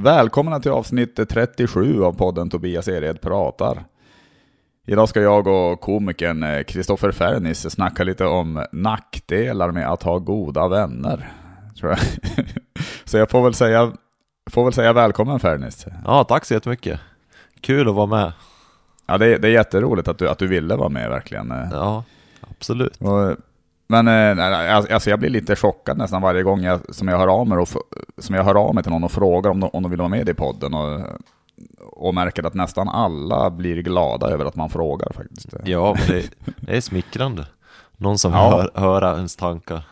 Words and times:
Välkomna 0.00 0.60
till 0.60 0.70
avsnitt 0.70 1.28
37 1.28 2.04
av 2.04 2.12
podden 2.12 2.50
Tobias 2.50 2.88
Ered 2.88 3.20
pratar. 3.20 3.84
Idag 4.86 5.08
ska 5.08 5.20
jag 5.20 5.46
och 5.46 5.80
komikern 5.80 6.64
Kristoffer 6.64 7.12
Fernis 7.12 7.70
snacka 7.70 8.04
lite 8.04 8.24
om 8.24 8.64
nackdelar 8.72 9.70
med 9.70 9.88
att 9.90 10.02
ha 10.02 10.18
goda 10.18 10.68
vänner. 10.68 11.32
Tror 11.80 11.90
jag. 11.90 11.98
Så 13.04 13.18
jag 13.18 13.30
får 13.30 13.42
väl 13.42 13.54
säga, 13.54 13.92
får 14.50 14.64
väl 14.64 14.72
säga 14.72 14.92
välkommen 14.92 15.40
Fernis. 15.40 15.86
Ja, 16.04 16.24
tack 16.24 16.44
så 16.44 16.54
jättemycket. 16.54 17.00
Kul 17.60 17.88
att 17.88 17.94
vara 17.94 18.06
med. 18.06 18.32
Ja, 19.06 19.18
det, 19.18 19.26
är, 19.26 19.38
det 19.38 19.48
är 19.48 19.52
jätteroligt 19.52 20.08
att 20.08 20.18
du, 20.18 20.28
att 20.28 20.38
du 20.38 20.46
ville 20.46 20.76
vara 20.76 20.88
med 20.88 21.10
verkligen. 21.10 21.54
Ja, 21.72 22.04
absolut. 22.50 22.96
Och, 22.96 23.36
men 23.88 24.08
eh, 24.38 24.76
alltså 24.76 25.10
jag 25.10 25.18
blir 25.18 25.30
lite 25.30 25.56
chockad 25.56 25.98
nästan 25.98 26.22
varje 26.22 26.42
gång 26.42 26.62
jag, 26.62 26.94
som, 26.94 27.08
jag 27.08 27.18
hör 27.18 27.28
av 27.28 27.48
mig 27.48 27.58
och, 27.58 27.68
som 28.18 28.34
jag 28.34 28.44
hör 28.44 28.54
av 28.54 28.74
mig 28.74 28.84
till 28.84 28.92
någon 28.92 29.04
och 29.04 29.12
frågar 29.12 29.50
om 29.50 29.60
de, 29.60 29.70
om 29.72 29.82
de 29.82 29.90
vill 29.90 29.98
vara 29.98 30.08
med 30.08 30.28
i 30.28 30.34
podden. 30.34 30.74
Och, 30.74 31.00
och 31.92 32.14
märker 32.14 32.46
att 32.46 32.54
nästan 32.54 32.88
alla 32.88 33.50
blir 33.50 33.82
glada 33.82 34.26
över 34.30 34.44
att 34.44 34.56
man 34.56 34.70
frågar 34.70 35.12
faktiskt. 35.12 35.46
Ja, 35.64 35.96
det, 36.08 36.30
det 36.56 36.76
är 36.76 36.80
smickrande. 36.80 37.46
Någon 37.96 38.18
som 38.18 38.32
ja. 38.32 38.50
hör, 38.50 38.80
höra 38.80 39.16
ens 39.16 39.36
tankar. 39.36 39.82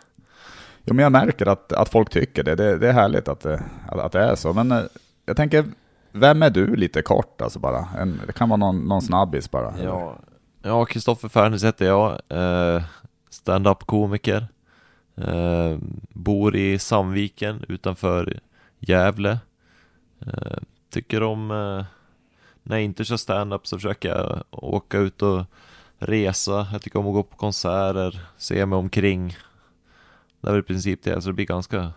Jo, 0.84 0.94
men 0.94 1.02
jag 1.02 1.12
märker 1.12 1.46
att, 1.46 1.72
att 1.72 1.88
folk 1.88 2.10
tycker 2.10 2.42
det. 2.42 2.54
det. 2.54 2.78
Det 2.78 2.88
är 2.88 2.92
härligt 2.92 3.28
att 3.28 3.40
det, 3.40 3.62
att 3.88 4.12
det 4.12 4.20
är 4.20 4.34
så. 4.34 4.52
Men 4.52 4.72
eh, 4.72 4.82
jag 5.26 5.36
tänker, 5.36 5.64
vem 6.12 6.42
är 6.42 6.50
du 6.50 6.76
lite 6.76 7.02
kort 7.02 7.40
alltså 7.40 7.58
bara? 7.58 7.88
En, 7.98 8.20
det 8.26 8.32
kan 8.32 8.48
vara 8.48 8.56
någon, 8.56 8.78
någon 8.78 9.02
snabbis 9.02 9.50
bara. 9.50 9.74
Ja, 9.82 10.16
ja 10.62 10.84
Kristoffer 10.84 11.28
Färnes 11.28 11.64
heter 11.64 11.86
jag. 11.86 12.20
Eh, 12.28 12.82
stand-up-komiker. 13.46 14.46
Eh, 15.16 15.78
bor 16.08 16.56
i 16.56 16.78
Sandviken 16.78 17.64
utanför 17.68 18.40
Gävle. 18.78 19.38
Eh, 20.26 20.58
tycker 20.90 21.22
om, 21.22 21.50
eh, 21.50 21.84
när 22.62 22.76
jag 22.76 22.84
inte 22.84 23.04
kör 23.04 23.16
stand-up 23.16 23.66
så 23.66 23.76
försöker 23.76 24.08
jag 24.08 24.42
åka 24.50 24.98
ut 24.98 25.22
och 25.22 25.44
resa. 25.98 26.66
Jag 26.72 26.82
tycker 26.82 26.98
om 26.98 27.06
att 27.06 27.12
gå 27.12 27.22
på 27.22 27.36
konserter, 27.36 28.20
se 28.36 28.66
mig 28.66 28.76
omkring. 28.76 29.36
Det 30.40 30.48
är 30.48 30.52
väl 30.52 30.60
i 30.60 30.64
princip 30.64 31.02
det, 31.02 31.22
så 31.22 31.28
det 31.28 31.34
blir 31.34 31.46
ganska 31.46 31.92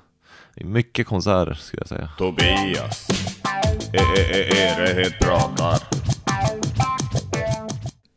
mycket 0.55 1.07
konserter 1.07 1.53
skulle 1.53 1.81
jag 1.81 1.89
säga. 1.89 2.09
Tobias, 2.17 3.07
är 3.93 4.81
det 4.81 5.01
helt 5.01 5.19
pratar. 5.19 5.79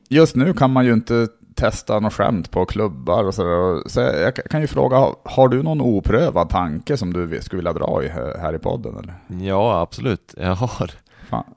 Just 0.08 0.36
nu 0.36 0.52
kan 0.52 0.70
man 0.70 0.84
ju 0.84 0.92
inte 0.92 1.28
testa 1.62 2.00
något 2.00 2.12
skämt 2.12 2.50
på 2.50 2.66
klubbar 2.66 3.24
och 3.24 3.34
sådär. 3.34 3.88
Så 3.88 4.00
jag 4.00 4.34
kan 4.34 4.60
ju 4.60 4.66
fråga, 4.66 4.96
har 5.24 5.48
du 5.48 5.62
någon 5.62 5.80
oprövad 5.80 6.48
tanke 6.48 6.96
som 6.96 7.12
du 7.12 7.40
skulle 7.42 7.58
vilja 7.58 7.72
dra 7.72 8.04
i 8.04 8.08
här 8.08 8.54
i 8.54 8.58
podden? 8.58 8.96
Eller? 8.96 9.44
Ja, 9.46 9.80
absolut. 9.80 10.34
Jag 10.36 10.54
har. 10.54 10.90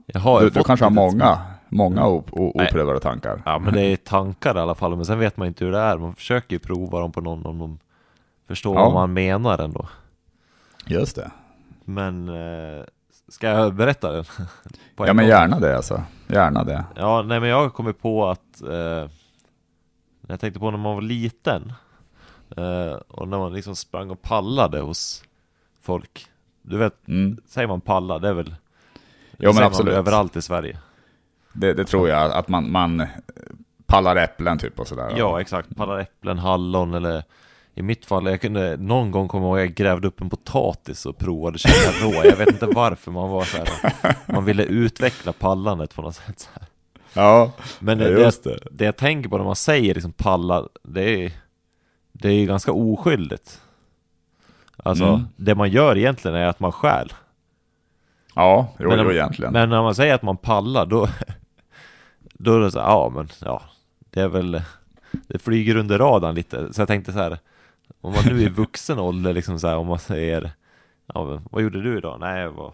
Jag 0.05 0.19
har 0.19 0.41
du, 0.41 0.49
du 0.49 0.63
kanske 0.63 0.85
har 0.85 0.89
många, 0.89 1.37
många 1.69 2.07
oprövade 2.07 2.99
tankar? 2.99 3.41
Ja, 3.45 3.59
men 3.59 3.73
det 3.73 3.81
är 3.81 3.95
tankar 3.95 4.57
i 4.57 4.59
alla 4.59 4.75
fall. 4.75 4.95
Men 4.95 5.05
sen 5.05 5.19
vet 5.19 5.37
man 5.37 5.47
inte 5.47 5.65
hur 5.65 5.71
det 5.71 5.79
är. 5.79 5.97
Man 5.97 6.15
försöker 6.15 6.55
ju 6.55 6.59
prova 6.59 6.99
dem 6.99 7.11
på 7.11 7.21
någon 7.21 7.45
om 7.45 7.59
de 7.59 7.79
förstår 8.47 8.75
ja. 8.75 8.83
vad 8.83 8.93
man 8.93 9.13
menar 9.13 9.61
ändå. 9.61 9.87
Just 10.87 11.15
det. 11.15 11.31
Men 11.85 12.29
eh, 12.29 12.83
ska 13.29 13.47
jag 13.47 13.73
berätta 13.73 14.11
den? 14.11 14.25
ja, 14.95 15.13
men 15.13 15.27
gärna 15.27 15.59
det 15.59 15.75
alltså. 15.75 16.03
Gärna 16.27 16.63
det. 16.63 16.83
Ja, 16.95 17.21
nej 17.21 17.39
men 17.39 17.49
jag 17.49 17.61
har 17.61 17.69
kommit 17.69 18.01
på 18.01 18.29
att 18.29 18.61
eh, 18.61 19.09
jag 20.27 20.39
tänkte 20.39 20.59
på 20.59 20.71
när 20.71 20.77
man 20.77 20.95
var 20.95 21.01
liten 21.01 21.73
eh, 22.57 22.93
och 23.07 23.27
när 23.27 23.37
man 23.37 23.53
liksom 23.53 23.75
sprang 23.75 24.09
och 24.09 24.21
pallade 24.21 24.79
hos 24.79 25.23
folk. 25.81 26.27
Du 26.61 26.77
vet, 26.77 27.07
mm. 27.07 27.37
säger 27.45 27.67
man 27.67 27.81
palla, 27.81 28.19
det 28.19 28.27
är 28.27 28.33
väl 28.33 28.55
Jo 29.37 29.53
men 29.53 29.63
absolut. 29.63 29.93
överallt 29.93 30.35
i 30.35 30.41
Sverige. 30.41 30.79
Det, 31.53 31.73
det, 31.73 31.85
tror 31.85 32.09
jag, 32.09 32.31
att 32.31 32.47
man, 32.47 32.71
man 32.71 33.07
pallar 33.85 34.15
äpplen 34.15 34.57
typ 34.57 34.79
och 34.79 34.87
sådär. 34.87 35.13
Ja, 35.17 35.41
exakt. 35.41 35.75
Pallar 35.75 35.99
äpplen, 35.99 36.39
hallon 36.39 36.93
eller 36.93 37.23
i 37.73 37.81
mitt 37.81 38.05
fall, 38.05 38.25
jag 38.25 38.41
kunde 38.41 38.77
någon 38.77 39.11
gång 39.11 39.27
komma 39.27 39.45
ihåg 39.45 39.59
jag 39.59 39.73
grävde 39.73 40.07
upp 40.07 40.21
en 40.21 40.29
potatis 40.29 41.05
och 41.05 41.17
provade 41.17 41.57
käka 41.57 42.05
rå. 42.05 42.13
Jag 42.23 42.35
vet 42.35 42.47
inte 42.47 42.65
varför 42.65 43.11
man 43.11 43.29
var 43.29 43.43
så 43.43 43.57
här. 43.57 44.15
Man 44.33 44.45
ville 44.45 44.63
utveckla 44.63 45.33
pallandet 45.33 45.95
på 45.95 46.01
något 46.01 46.15
sätt. 46.15 46.39
Så 46.39 46.49
här. 46.53 46.67
Ja, 47.15 47.51
Men 47.79 47.97
det, 47.97 48.09
just 48.09 48.43
det. 48.43 48.59
det 48.71 48.85
jag 48.85 48.97
tänker 48.97 49.29
på 49.29 49.37
när 49.37 49.45
man 49.45 49.55
säger 49.55 49.93
liksom 49.93 50.11
palla, 50.11 50.67
det 50.83 51.25
är, 51.25 51.31
det 52.11 52.29
är 52.29 52.45
ganska 52.45 52.71
oskyldigt. 52.71 53.61
Alltså, 54.77 55.05
mm. 55.05 55.27
det 55.35 55.55
man 55.55 55.69
gör 55.69 55.97
egentligen 55.97 56.37
är 56.37 56.47
att 56.47 56.59
man 56.59 56.71
stjäl. 56.71 57.13
Ja, 58.35 58.73
jo, 58.79 58.89
men, 58.89 58.99
jo 58.99 59.11
egentligen. 59.11 59.53
Men 59.53 59.69
när 59.69 59.81
man 59.81 59.95
säger 59.95 60.15
att 60.15 60.21
man 60.21 60.37
pallar, 60.37 60.85
då, 60.85 61.07
då 62.33 62.55
är 62.55 62.59
det 62.59 62.71
så 62.71 62.79
här, 62.79 62.87
ja 62.87 63.11
men 63.15 63.29
ja, 63.41 63.61
det 64.09 64.21
är 64.21 64.27
väl, 64.27 64.61
det 65.11 65.39
flyger 65.39 65.75
under 65.75 65.97
radarn 65.97 66.35
lite. 66.35 66.73
Så 66.73 66.81
jag 66.81 66.87
tänkte 66.87 67.13
så 67.13 67.19
här, 67.19 67.37
om 68.01 68.13
man 68.13 68.23
nu 68.25 68.43
är 68.43 68.49
vuxen 68.61 68.99
ålder 68.99 69.33
liksom 69.33 69.59
så 69.59 69.67
här, 69.67 69.77
om 69.77 69.87
man 69.87 69.99
säger, 69.99 70.51
ja 71.13 71.41
vad 71.51 71.63
gjorde 71.63 71.81
du 71.81 71.97
idag? 71.97 72.19
Nej, 72.19 72.41
jag 72.41 72.51
var, 72.51 72.73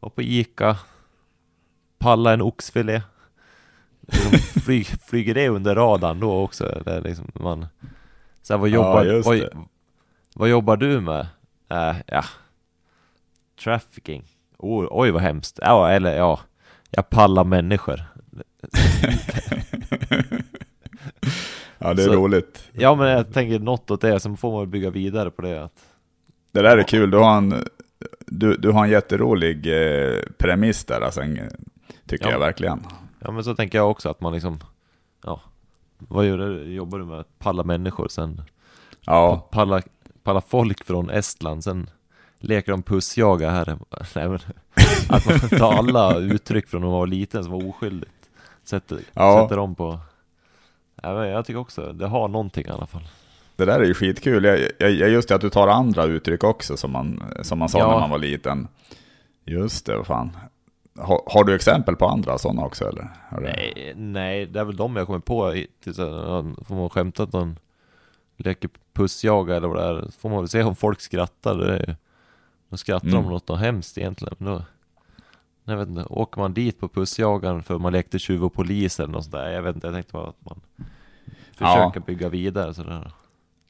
var 0.00 0.10
på 0.10 0.22
Ica, 0.22 0.76
palla 2.04 2.32
en 2.32 2.42
oxfilé. 2.42 3.02
Liksom 4.00 4.38
flyg, 4.62 4.86
flyger 5.06 5.34
det 5.34 5.48
under 5.48 5.74
radarn 5.74 6.20
då 6.20 6.42
också? 6.42 6.82
Är 6.86 7.00
liksom 7.00 7.30
man, 7.34 7.66
så 8.42 8.52
här, 8.52 8.58
vad 8.58 8.68
jobbar, 8.68 9.04
ja, 9.04 9.22
vad, 9.24 9.66
vad, 10.34 10.48
jobbar 10.48 10.76
du 10.76 11.00
med? 11.00 11.26
Äh, 11.68 11.96
ja, 12.06 12.24
trafficking. 13.64 14.24
Oh, 14.58 14.86
oj 14.90 15.10
vad 15.10 15.22
hemskt. 15.22 15.58
Ja, 15.62 15.90
eller 15.90 16.16
ja, 16.16 16.40
jag 16.90 17.10
pallar 17.10 17.44
människor. 17.44 18.00
ja, 21.78 21.94
det 21.94 22.02
är 22.02 22.06
så, 22.06 22.14
roligt. 22.14 22.70
Ja, 22.72 22.94
men 22.94 23.08
jag 23.08 23.32
tänker 23.32 23.58
något 23.58 23.90
åt 23.90 24.00
det, 24.00 24.20
sen 24.20 24.36
får 24.36 24.52
man 24.52 24.70
bygga 24.70 24.90
vidare 24.90 25.30
på 25.30 25.42
det. 25.42 25.64
Att, 25.64 25.84
det 26.52 26.62
där 26.62 26.78
är 26.78 26.82
kul, 26.82 27.10
du 27.10 27.16
har 27.18 27.36
en, 27.36 27.64
du, 28.26 28.56
du 28.56 28.70
har 28.70 28.84
en 28.84 28.90
jätterolig 28.90 29.66
eh, 29.66 30.18
premiss 30.38 30.84
där, 30.84 31.00
alltså, 31.00 31.20
tycker 32.18 32.26
ja. 32.26 32.32
jag 32.32 32.40
verkligen. 32.40 32.86
Ja, 33.18 33.30
men 33.30 33.44
så 33.44 33.54
tänker 33.54 33.78
jag 33.78 33.90
också 33.90 34.08
att 34.08 34.20
man 34.20 34.32
liksom, 34.32 34.58
ja, 35.24 35.40
vad 35.98 36.26
gör 36.26 36.38
du, 36.38 36.74
jobbar 36.74 36.98
du 36.98 37.04
med? 37.04 37.20
Att 37.20 37.38
palla 37.38 37.64
människor, 37.64 38.08
sen 38.08 38.42
ja. 39.00 39.48
palla, 39.50 39.82
palla 40.22 40.40
folk 40.40 40.84
från 40.84 41.10
Estland, 41.10 41.64
sen 41.64 41.90
leker 42.38 42.72
de 42.72 42.82
pussjaga 42.82 43.50
här 43.50 43.66
Nej, 44.14 44.28
men, 44.28 44.38
Att 45.08 45.26
man 45.26 45.38
tar 45.58 45.72
alla 45.72 46.18
uttryck 46.18 46.68
från 46.68 46.80
när 46.80 46.88
man 46.88 46.98
var 46.98 47.06
liten 47.06 47.44
som 47.44 47.52
var 47.52 47.68
oskyldigt 47.68 48.10
Sätter, 48.64 49.00
ja. 49.12 49.42
sätter 49.42 49.56
dem 49.56 49.74
på 49.74 49.98
ja, 51.02 51.26
Jag 51.26 51.46
tycker 51.46 51.60
också, 51.60 51.92
det 51.92 52.06
har 52.06 52.28
någonting 52.28 52.66
i 52.66 52.70
alla 52.70 52.86
fall 52.86 53.08
Det 53.56 53.64
där 53.64 53.80
är 53.80 53.84
ju 53.84 53.94
skitkul, 53.94 54.44
jag, 54.44 54.58
jag, 54.78 55.10
just 55.10 55.28
det 55.28 55.34
att 55.34 55.40
du 55.40 55.50
tar 55.50 55.68
andra 55.68 56.04
uttryck 56.04 56.44
också 56.44 56.76
som 56.76 56.92
man, 56.92 57.22
som 57.42 57.58
man 57.58 57.68
sa 57.68 57.78
ja. 57.78 57.90
när 57.90 58.00
man 58.00 58.10
var 58.10 58.18
liten 58.18 58.68
Just 59.44 59.86
det, 59.86 59.96
vad 59.96 60.06
fan 60.06 60.36
har, 60.98 61.22
har, 61.26 61.44
du 61.44 61.54
exempel 61.54 61.96
på 61.96 62.06
andra 62.06 62.38
sådana 62.38 62.64
också 62.64 62.88
eller? 62.88 63.08
Nej, 63.40 63.92
nej, 63.96 64.46
det 64.46 64.60
är 64.60 64.64
väl 64.64 64.76
de 64.76 64.96
jag 64.96 65.06
kommer 65.06 65.18
på. 65.18 65.52
Till, 65.80 65.94
får 65.94 66.74
man 66.74 66.90
skämta 66.90 67.22
att 67.22 67.32
de 67.32 67.56
leker 68.36 68.70
pussjaga 68.92 69.56
eller 69.56 69.68
vad 69.68 69.76
det 69.76 69.84
är. 69.84 70.10
Får 70.18 70.28
man 70.28 70.38
väl 70.38 70.48
se 70.48 70.62
om 70.62 70.76
folk 70.76 71.00
skrattar. 71.00 71.58
Det 71.58 71.76
är, 71.76 71.96
då 72.68 72.76
skrattar 72.76 73.08
mm. 73.08 73.22
de 73.22 73.30
något 73.30 73.48
något 73.48 73.60
hemskt 73.60 73.98
egentligen. 73.98 74.34
Men 74.38 74.52
då, 74.52 74.62
jag 75.64 75.76
vet 75.76 75.88
inte, 75.88 76.04
åker 76.04 76.40
man 76.40 76.54
dit 76.54 76.80
på 76.80 76.88
pussjagaren 76.88 77.62
för 77.62 77.78
man 77.78 77.92
lekte 77.92 78.18
tjuv 78.18 78.44
och 78.44 78.54
polis 78.54 79.00
eller 79.00 79.12
något 79.12 79.24
sånt 79.24 79.32
där. 79.32 79.50
Jag 79.50 79.62
vet 79.62 79.74
inte, 79.74 79.86
jag 79.86 79.94
tänkte 79.94 80.12
bara 80.12 80.28
att 80.28 80.44
man 80.44 80.60
försöker 81.52 82.00
ja. 82.00 82.02
bygga 82.06 82.28
vidare 82.28 82.74
sådär. 82.74 83.12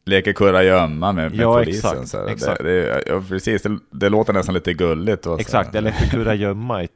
Leker 0.04 0.32
kurragömma 0.32 1.12
med, 1.12 1.30
med 1.30 1.40
ja, 1.40 1.54
polisen. 1.54 1.90
Exakt, 1.90 2.08
så 2.08 2.26
exakt. 2.26 2.62
Det, 2.62 2.86
det, 2.86 3.02
ja, 3.06 3.22
precis, 3.28 3.62
det, 3.62 3.78
det, 3.90 4.08
låter 4.08 4.32
nästan 4.32 4.54
lite 4.54 4.74
gulligt. 4.74 5.26
Och 5.26 5.40
exakt, 5.40 5.74
jag 5.74 5.84
lekte 5.84 6.06
kurragömma 6.06 6.82
i 6.84 6.88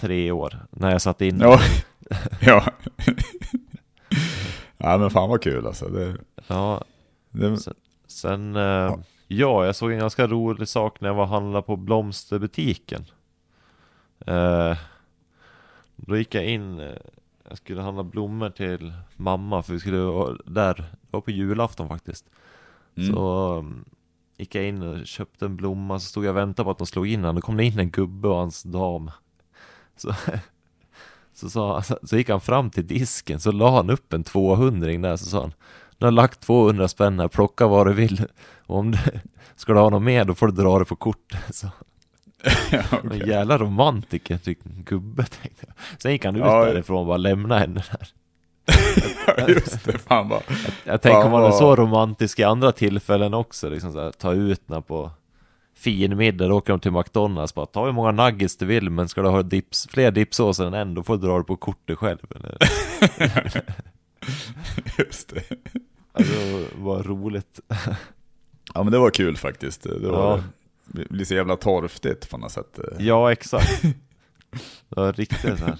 tre 0.00 0.30
år 0.30 0.58
när 0.70 0.90
jag 0.90 1.02
satt 1.02 1.20
in. 1.20 1.40
Ja, 1.40 1.60
ja. 2.40 2.64
ja 4.78 4.98
men 4.98 5.10
fan 5.10 5.28
vad 5.28 5.42
kul 5.42 5.66
alltså. 5.66 5.88
Det, 5.88 6.16
ja, 6.46 6.84
det... 7.30 7.56
sen, 7.56 7.74
sen 8.06 8.56
eh, 8.56 8.62
ja. 8.62 8.98
Ja, 9.34 9.66
jag 9.66 9.76
såg 9.76 9.92
en 9.92 9.98
ganska 9.98 10.26
rolig 10.26 10.68
sak 10.68 11.00
när 11.00 11.08
jag 11.08 11.14
var 11.14 11.22
och 11.22 11.28
handlade 11.28 11.66
på 11.66 11.76
blomsterbutiken. 11.76 13.04
Eh, 14.26 14.76
då 15.96 16.16
gick 16.16 16.34
jag 16.34 16.44
in, 16.44 16.80
eh, 16.80 16.92
jag 17.48 17.58
skulle 17.58 17.80
handla 17.80 18.02
blommor 18.02 18.50
till 18.50 18.92
mamma 19.16 19.62
för 19.62 19.72
vi 19.72 19.80
skulle 19.80 19.98
vara 19.98 20.36
där, 20.44 20.84
var 21.12 21.20
på 21.20 21.30
julafton 21.30 21.88
faktiskt. 21.88 22.24
Mm. 22.96 23.14
Så 23.14 23.54
um, 23.58 23.84
gick 24.38 24.54
jag 24.54 24.64
in 24.64 24.82
och 24.82 25.06
köpte 25.06 25.44
en 25.44 25.56
blomma, 25.56 25.98
så 26.00 26.06
stod 26.06 26.24
jag 26.24 26.30
och 26.30 26.36
väntade 26.36 26.64
på 26.64 26.70
att 26.70 26.78
de 26.78 26.86
slog 26.86 27.06
in 27.06 27.22
den. 27.22 27.34
Då 27.34 27.40
kom 27.40 27.56
det 27.56 27.64
in 27.64 27.78
en 27.78 27.90
gubbe 27.90 28.28
och 28.28 28.36
hans 28.36 28.62
dam. 28.62 29.10
Så, 29.96 30.12
så, 31.50 31.82
så, 31.82 31.98
så 32.02 32.16
gick 32.16 32.28
han 32.28 32.40
fram 32.40 32.70
till 32.70 32.86
disken, 32.86 33.40
så 33.40 33.52
la 33.52 33.76
han 33.76 33.90
upp 33.90 34.12
en 34.12 34.24
200 34.24 34.86
där, 34.86 35.16
så 35.16 35.24
sa 35.24 35.40
han 35.40 35.52
nu 35.98 36.06
har 36.06 36.12
lagt 36.12 36.40
200 36.40 36.88
spänn 36.88 37.20
här, 37.20 37.28
plocka 37.28 37.66
vad 37.66 37.86
du 37.86 37.92
vill. 37.92 38.26
Och 38.66 38.78
om 38.78 38.90
du 38.90 38.98
ska 39.56 39.72
du 39.72 39.78
ha 39.78 39.90
något 39.90 40.02
mer, 40.02 40.24
då 40.24 40.34
får 40.34 40.46
du 40.46 40.52
dra 40.62 40.78
det 40.78 40.84
på 40.84 40.96
kortet. 40.96 41.40
Så. 41.54 41.68
ja, 42.70 42.82
En 42.90 43.06
okej. 43.06 43.28
jävla 43.28 43.58
romantiker, 43.58 44.38
typ 44.38 44.58
gubbe 44.64 45.24
tänkte 45.24 45.66
jag. 45.66 45.74
Sen 46.02 46.12
gick 46.12 46.24
han 46.24 46.36
ut 46.36 46.42
Ja. 46.42 46.64
därifrån 46.64 46.98
och 47.00 47.06
bara 47.06 47.16
lämnade 47.16 47.60
henne 47.60 47.84
där. 47.90 48.08
Just 49.48 49.84
det, 49.84 49.98
fan 49.98 50.28
vad... 50.28 50.42
Jag 50.84 51.02
tänker 51.02 51.24
om 51.24 51.30
man 51.30 51.44
är 51.44 51.50
så 51.50 51.76
romantisk 51.76 52.38
i 52.38 52.42
andra 52.44 52.72
tillfällen 52.72 53.34
också, 53.34 53.68
liksom 53.68 53.92
så 53.92 54.00
här, 54.00 54.10
ta 54.10 54.32
ut 54.32 54.68
när 54.68 54.80
på 54.80 55.10
fin 55.76 56.16
middag, 56.16 56.48
då 56.48 56.56
åker 56.56 56.72
de 56.72 56.80
till 56.80 56.92
McDonalds, 56.92 57.54
bara 57.54 57.66
ta 57.66 57.84
hur 57.84 57.92
många 57.92 58.10
nuggets 58.10 58.56
du 58.56 58.66
vill, 58.66 58.90
men 58.90 59.08
ska 59.08 59.22
du 59.22 59.28
ha 59.28 59.42
dips, 59.42 59.88
fler 59.90 60.10
dipsåser 60.10 60.64
än 60.66 60.74
en, 60.74 60.94
då 60.94 61.02
får 61.02 61.16
du 61.16 61.26
dra 61.26 61.38
det 61.38 61.44
på 61.44 61.56
kortet 61.56 61.98
själv. 61.98 62.18
Eller? 62.36 62.56
Just 64.98 65.28
det. 65.34 65.42
Alltså, 66.12 66.34
vad 66.76 67.06
roligt. 67.06 67.60
Ja 68.74 68.82
men 68.82 68.92
det 68.92 68.98
var 68.98 69.10
kul 69.10 69.36
faktiskt. 69.36 69.82
Det, 69.82 70.08
var, 70.08 70.36
Ja. 70.36 70.42
det 70.86 71.08
blir 71.08 71.24
så 71.24 71.34
jävla 71.34 71.56
torftigt 71.56 72.30
på 72.30 72.38
något 72.38 72.52
sätt. 72.52 72.78
Ja, 72.98 73.32
exakt. 73.32 73.82
Det 74.88 75.00
var 75.00 75.12
riktigt 75.12 75.58
så 75.58 75.64
här. 75.64 75.78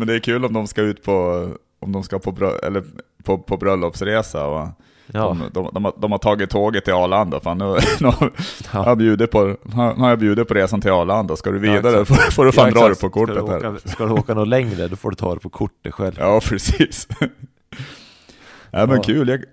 Ja. 0.00 0.06
Men 0.06 0.08
det 0.08 0.14
är 0.14 0.18
kul 0.20 0.44
om 0.44 0.52
de 0.52 0.66
ska 0.66 0.82
ut 0.82 1.02
på, 1.02 1.48
om 1.80 1.92
de 1.92 2.02
ska 2.02 2.18
på, 2.18 2.32
brö, 2.32 2.50
eller 2.62 2.84
på, 3.24 3.38
på 3.38 3.56
bröllopsresa 3.56 4.46
och 4.46 4.68
Ja, 5.12 5.20
de, 5.28 5.42
de, 5.52 5.70
de, 5.74 5.84
har, 5.84 5.92
de 5.98 6.12
har 6.12 6.18
tagit 6.18 6.50
tåget 6.50 6.84
till 6.84 6.92
Arlanda. 6.94 7.40
Fan, 7.40 7.58
nu, 7.58 7.64
nu, 8.00 8.06
har 8.06 8.30
Ja. 8.72 8.84
jag 8.86 8.98
bjudit 8.98 9.30
på, 9.30 9.44
nu 9.62 9.74
har 9.74 10.08
jag 10.08 10.18
bjudit 10.18 10.48
på 10.48 10.54
resan 10.54 10.80
till 10.80 10.90
Arlanda. 10.90 11.36
Ska 11.36 11.50
du 11.50 11.58
vidare 11.58 12.00
exakt. 12.00 12.22
får, 12.24 12.30
får 12.32 12.44
du 12.44 12.52
fan 12.52 12.72
Ja, 12.74 12.80
dra 12.80 12.88
det 12.88 13.00
på 13.00 13.10
kortet 13.10 13.36
ska 13.36 13.46
du, 13.46 13.52
här. 13.52 13.68
åka, 13.76 13.88
ska 13.88 14.04
du 14.06 14.12
åka 14.12 14.34
något 14.34 14.48
längre, 14.48 14.88
då 14.88 14.96
får 14.96 15.10
du 15.10 15.16
ta 15.16 15.34
det 15.34 15.40
på 15.40 15.48
kortet 15.48 15.94
själv. 15.94 16.14
Ja 16.18 16.40
precis. 16.44 17.08
ja 18.70 18.86
men 18.86 18.96
Ja. 18.96 19.02
kul. 19.02 19.28
Jag, 19.28 19.44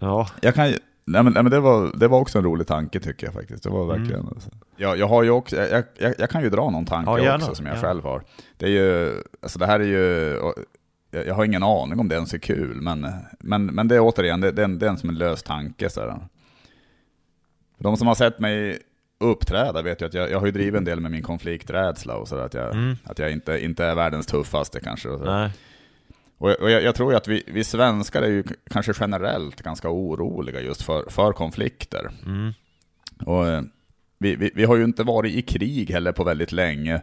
Ja, 0.00 0.28
Jag 0.40 0.54
kan 0.54 0.74
nej 1.12 1.22
men, 1.22 1.32
nej 1.32 1.42
men 1.42 1.50
det, 1.52 1.60
var, 1.60 1.90
det 1.96 2.08
var 2.08 2.18
också 2.20 2.38
en 2.38 2.44
rolig 2.44 2.66
tanke 2.66 3.00
tycker 3.00 3.26
jag 3.26 3.34
faktiskt. 3.34 3.62
Det 3.62 3.70
var 3.70 3.86
verkligen... 3.86 4.20
Mm. 4.20 4.34
Ja, 4.76 4.96
jag, 4.96 5.06
har 5.08 5.22
ju 5.22 5.30
också, 5.30 5.56
jag, 5.56 5.84
jag, 5.98 6.14
jag 6.18 6.30
kan 6.30 6.42
ju 6.42 6.50
dra 6.50 6.70
någon 6.70 6.86
tanke 6.86 7.10
Ja, 7.10 7.18
gärna. 7.18 7.34
också 7.36 7.54
som 7.54 7.66
jag 7.66 7.76
Ja. 7.76 7.80
själv 7.80 8.02
har. 8.04 8.22
Det 8.56 8.66
är 8.66 8.70
ju, 8.70 9.14
alltså 9.42 9.58
det 9.58 9.66
här 9.66 9.80
är 9.80 9.84
ju, 9.84 10.38
jag, 11.10 11.26
jag 11.26 11.34
har 11.34 11.44
ingen 11.44 11.62
aning 11.62 12.00
om 12.00 12.08
det 12.08 12.14
ens 12.14 12.34
är 12.34 12.38
kul, 12.38 12.80
men, 12.80 13.06
men, 13.38 13.66
men 13.66 13.88
det 13.88 13.94
är 13.96 14.00
återigen, 14.00 14.40
det, 14.40 14.52
det, 14.52 14.62
är 14.62 14.64
en, 14.64 14.78
det 14.78 14.86
är 14.86 14.90
en 14.90 14.98
som 14.98 15.08
en 15.08 15.18
lös 15.18 15.42
tanke. 15.42 15.90
Så 15.90 16.00
här. 16.00 16.18
De 17.78 17.96
som 17.96 18.06
har 18.06 18.14
sett 18.14 18.38
mig 18.38 18.78
uppträda 19.20 19.82
vet 19.82 20.02
ju 20.02 20.06
att 20.06 20.14
jag, 20.14 20.30
jag 20.30 20.38
har 20.38 20.46
ju 20.46 20.52
drivit 20.52 20.78
en 20.78 20.84
del 20.84 21.00
med 21.00 21.10
min 21.10 21.22
konflikträdsla 21.22 22.16
och 22.16 22.28
sådär, 22.28 22.42
att 22.44 22.54
jag, 22.54 22.74
Mm. 22.74 22.96
att 23.04 23.18
jag 23.18 23.32
inte, 23.32 23.64
inte 23.64 23.84
är 23.84 23.94
världens 23.94 24.26
tuffaste 24.26 24.80
kanske. 24.80 25.08
Och 25.08 25.18
så. 25.18 25.24
nej. 25.24 25.50
Och, 26.40 26.50
och 26.50 26.70
jag, 26.70 26.82
jag 26.82 26.94
tror 26.94 27.12
ju 27.12 27.16
att 27.16 27.28
vi, 27.28 27.42
vi 27.46 27.64
svenskar 27.64 28.22
är 28.22 28.28
ju 28.28 28.44
kanske 28.70 28.92
generellt 29.00 29.62
ganska 29.62 29.88
oroliga 29.90 30.60
just 30.60 30.82
för, 30.82 31.10
för 31.10 31.32
konflikter. 31.32 32.10
Mm. 32.26 32.52
Och, 33.26 33.48
eh, 33.48 33.62
vi, 34.18 34.36
vi, 34.36 34.50
vi 34.54 34.64
har 34.64 34.76
ju 34.76 34.84
inte 34.84 35.02
varit 35.02 35.34
i 35.34 35.42
krig 35.42 35.90
heller 35.90 36.12
på 36.12 36.24
väldigt 36.24 36.52
länge. 36.52 37.00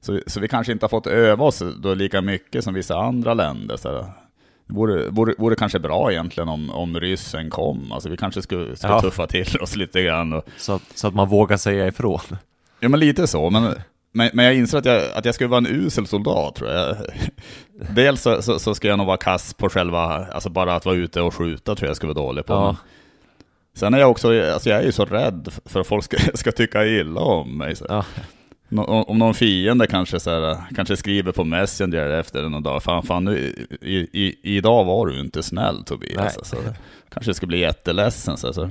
Så, 0.00 0.20
så 0.26 0.40
vi 0.40 0.48
kanske 0.48 0.72
inte 0.72 0.84
har 0.84 0.88
fått 0.88 1.06
öva 1.06 1.44
oss 1.44 1.62
då 1.82 1.94
lika 1.94 2.20
mycket 2.20 2.64
som 2.64 2.74
vissa 2.74 2.96
andra 2.98 3.34
länder. 3.34 3.76
Så 3.76 3.88
det 3.92 4.12
vore, 4.66 5.08
vore, 5.08 5.34
vore 5.38 5.54
kanske 5.56 5.78
bra 5.78 6.12
egentligen 6.12 6.48
om, 6.48 6.70
om 6.70 7.00
ryssen 7.00 7.50
kom. 7.50 7.92
Alltså 7.92 8.08
vi 8.08 8.16
kanske 8.16 8.42
skulle, 8.42 8.76
skulle 8.76 8.92
Ja. 8.92 9.00
tuffa 9.00 9.26
till 9.26 9.58
oss 9.60 9.76
lite 9.76 10.02
grann. 10.02 10.32
Och, 10.32 10.44
Så, 10.56 10.80
så 10.94 11.08
att 11.08 11.14
man 11.14 11.28
vågar 11.28 11.56
säga 11.56 11.86
ifrån. 11.86 12.20
Ja 12.80 12.88
men 12.88 13.00
lite 13.00 13.26
så, 13.26 13.50
men, 13.50 13.74
men, 14.12 14.30
men 14.32 14.44
jag 14.44 14.54
inser 14.54 14.78
att 14.78 14.84
jag, 14.84 15.02
att 15.14 15.24
jag 15.24 15.34
skulle 15.34 15.48
vara 15.48 15.58
en 15.58 15.66
usel 15.66 16.06
soldat 16.06 16.54
tror 16.54 16.70
jag. 16.70 16.96
Dels 17.94 18.22
så, 18.22 18.42
så, 18.42 18.58
så 18.58 18.74
ska 18.74 18.88
jag 18.88 18.98
nog 18.98 19.06
vara 19.06 19.16
kass 19.16 19.54
på 19.54 19.68
själva, 19.68 20.00
alltså 20.26 20.48
bara 20.50 20.74
att 20.74 20.84
vara 20.84 20.96
ute 20.96 21.20
och 21.20 21.34
skjuta 21.34 21.74
tror 21.74 21.88
jag 21.88 21.96
skulle 21.96 22.12
vara 22.14 22.26
dålig 22.26 22.46
på. 22.46 22.52
Ja. 22.52 22.76
Sen 23.74 23.94
är 23.94 23.98
jag 23.98 24.10
också, 24.10 24.42
alltså 24.52 24.70
jag 24.70 24.80
är 24.80 24.84
ju 24.86 24.92
så 24.92 25.04
rädd 25.04 25.48
för 25.64 25.80
att 25.80 25.86
folk 25.86 26.04
ska, 26.04 26.16
ska 26.34 26.52
tycka 26.52 26.86
illa 26.86 27.20
om 27.20 27.58
mig. 27.58 27.76
Så. 27.76 27.86
Ja. 27.88 28.04
Nå- 28.68 28.84
Om, 28.84 29.18
någon 29.18 29.34
fiende 29.34 29.86
kanske, 29.86 30.20
så 30.20 30.30
här, 30.30 30.56
kanske 30.76 30.96
skriver 30.96 31.32
på 31.32 31.44
Messenger 31.44 32.06
efter 32.10 32.42
någon 32.42 32.62
dag, 32.62 32.82
fan, 32.82 33.02
fan 33.02 33.24
nu, 33.24 33.38
i, 33.80 33.96
i, 34.12 34.36
idag 34.56 34.84
var 34.84 35.06
du 35.06 35.20
inte 35.20 35.42
snäll 35.42 35.84
Tobias. 35.84 36.36
Alltså, 36.38 36.56
kanske 37.14 37.34
skulle 37.34 37.48
bli 37.48 37.58
jätteledsen. 37.60 38.36
Så, 38.36 38.52
så. 38.52 38.70